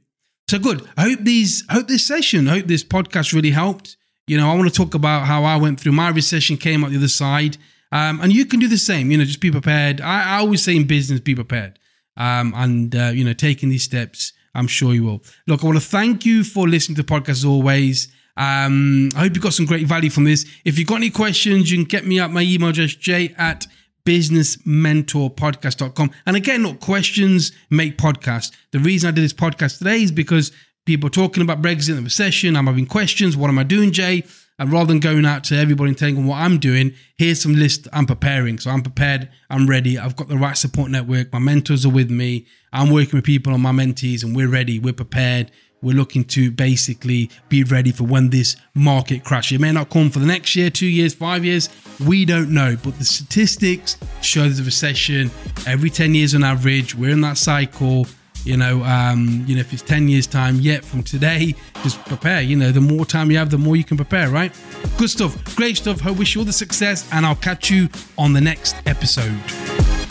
So 0.50 0.60
good. 0.60 0.88
I 0.96 1.10
hope 1.10 1.20
these 1.22 1.64
I 1.70 1.74
hope 1.74 1.88
this 1.88 2.06
session, 2.06 2.48
I 2.48 2.58
hope 2.58 2.68
this 2.68 2.84
podcast 2.84 3.34
really 3.34 3.52
helped. 3.52 3.98
You 4.28 4.38
know, 4.38 4.50
I 4.50 4.56
want 4.56 4.70
to 4.70 4.76
talk 4.76 4.94
about 4.94 5.26
how 5.26 5.44
I 5.44 5.56
went 5.56 5.80
through 5.80 5.94
my 5.94 6.10
recession, 6.10 6.58
came 6.58 6.84
out 6.84 6.92
the 6.92 6.98
other 6.98 7.08
side. 7.08 7.58
Um, 7.92 8.20
and 8.22 8.34
you 8.34 8.46
can 8.46 8.60
do 8.60 8.68
the 8.68 8.78
same, 8.78 9.12
you 9.12 9.18
know, 9.18 9.24
just 9.24 9.40
be 9.40 9.52
prepared. 9.52 10.02
I, 10.02 10.36
I 10.36 10.38
always 10.40 10.62
say 10.62 10.76
in 10.76 10.86
business, 10.86 11.22
be 11.22 11.36
prepared. 11.36 11.80
Um, 12.18 12.54
and, 12.56 12.94
uh, 12.96 13.12
you 13.14 13.24
know, 13.24 13.34
taking 13.34 13.70
these 13.70 13.84
steps, 13.84 14.34
I'm 14.54 14.68
sure 14.68 14.94
you 14.94 15.04
will. 15.04 15.24
Look, 15.48 15.64
I 15.64 15.68
want 15.68 15.80
to 15.80 15.86
thank 15.86 16.26
you 16.26 16.44
for 16.44 16.68
listening 16.68 16.98
to 16.98 17.04
the 17.04 17.08
podcast 17.08 17.30
as 17.30 17.46
always. 17.46 18.10
Um, 18.36 19.10
I 19.16 19.20
hope 19.20 19.36
you 19.36 19.42
got 19.42 19.54
some 19.54 19.66
great 19.66 19.88
value 19.88 20.10
from 20.10 20.26
this. 20.26 20.46
If 20.66 20.78
you've 20.78 20.88
got 20.88 20.96
any 20.96 21.10
questions, 21.10 21.72
you 21.72 21.78
can 21.78 21.86
get 21.86 22.06
me 22.06 22.20
at 22.20 22.32
my 22.32 22.42
email 22.42 22.70
address, 22.70 22.94
j 22.96 23.34
at 23.38 23.66
businessmentorpodcast.com. 24.08 26.12
And 26.26 26.38
again, 26.38 26.64
look, 26.64 26.80
questions 26.80 27.52
make 27.70 27.98
podcasts. 27.98 28.54
The 28.72 28.80
reason 28.80 29.10
I 29.10 29.12
did 29.12 29.24
this 29.24 29.34
podcast 29.34 29.80
today 29.80 30.02
is 30.02 30.14
because 30.14 30.54
people 30.86 31.08
are 31.08 31.12
talking 31.12 31.44
about 31.44 31.62
Brexit 31.62 31.90
and 31.90 31.98
the 31.98 32.04
recession. 32.04 32.56
I'm 32.56 32.68
having 32.68 32.86
questions. 32.86 33.36
What 33.36 33.50
am 33.50 33.60
I 33.60 33.64
doing, 33.64 33.92
Jay? 33.92 34.24
And 34.60 34.72
rather 34.72 34.88
than 34.88 35.00
going 35.00 35.26
out 35.26 35.44
to 35.46 35.56
everybody 35.56 35.90
and 35.90 35.98
telling 35.98 36.16
them 36.16 36.26
what 36.26 36.38
I'm 36.38 36.58
doing, 36.58 36.94
here's 37.18 37.42
some 37.42 37.54
list 37.54 37.88
I'm 37.94 38.08
preparing. 38.08 38.58
So 38.58 38.72
I'm 38.72 38.82
prepared. 38.82 39.30
I'm 39.50 39.68
ready. 39.68 40.00
I've 40.00 40.16
got 40.16 40.30
the 40.30 40.38
right 40.38 40.58
support 40.58 40.90
network. 40.90 41.32
My 41.32 41.40
mentors 41.40 41.86
are 41.86 41.92
with 41.92 42.10
me. 42.10 42.48
I'm 42.74 42.90
working 42.90 43.18
with 43.18 43.26
people 43.26 43.54
on 43.54 43.62
my 43.62 43.72
mentees 43.72 44.24
and 44.24 44.36
we're 44.36 44.50
ready. 44.50 44.80
We're 44.80 44.94
prepared. 44.94 45.52
We're 45.82 45.96
looking 45.96 46.24
to 46.26 46.50
basically 46.50 47.30
be 47.50 47.64
ready 47.64 47.92
for 47.92 48.04
when 48.04 48.30
this 48.30 48.56
market 48.74 49.24
crash. 49.24 49.52
It 49.52 49.62
may 49.62 49.72
not 49.72 49.90
come 49.90 50.10
for 50.10 50.20
the 50.20 50.26
next 50.26 50.56
year, 50.56 50.70
two 50.70 50.88
years, 50.88 51.14
five 51.14 51.46
years. 51.46 51.70
We 52.06 52.26
don't 52.26 52.52
know. 52.52 52.76
But 52.84 52.98
the 52.98 53.06
statistics 53.06 53.98
show 54.22 54.46
a 54.46 54.50
recession 54.50 55.30
every 55.68 55.90
10 55.90 56.16
years 56.16 56.34
on 56.34 56.44
average. 56.44 56.96
We're 56.96 57.12
in 57.12 57.22
that 57.22 57.38
cycle. 57.38 58.08
You 58.44 58.56
know, 58.56 58.84
um, 58.84 59.44
you 59.46 59.56
know, 59.56 59.62
if 59.62 59.74
it's 59.74 59.82
10 59.82 60.08
years 60.08 60.26
time 60.26 60.56
yet 60.62 60.84
from 60.86 61.04
today, 61.04 61.54
just 61.84 62.04
prepare. 62.06 62.42
You 62.42 62.56
know, 62.56 62.72
the 62.72 62.82
more 62.82 63.06
time 63.06 63.30
you 63.30 63.38
have, 63.38 63.50
the 63.50 63.58
more 63.58 63.76
you 63.76 63.84
can 63.84 63.98
prepare, 63.98 64.30
right? 64.30 64.58
Good 64.98 65.10
stuff. 65.10 65.56
Great 65.56 65.78
stuff. 65.78 66.06
I 66.06 66.12
wish 66.12 66.34
you 66.34 66.42
all 66.42 66.46
the 66.46 66.54
success, 66.54 67.08
and 67.12 67.26
I'll 67.26 67.36
catch 67.36 67.70
you 67.70 67.90
on 68.18 68.34
the 68.34 68.42
next 68.42 68.76
episode. 68.86 70.07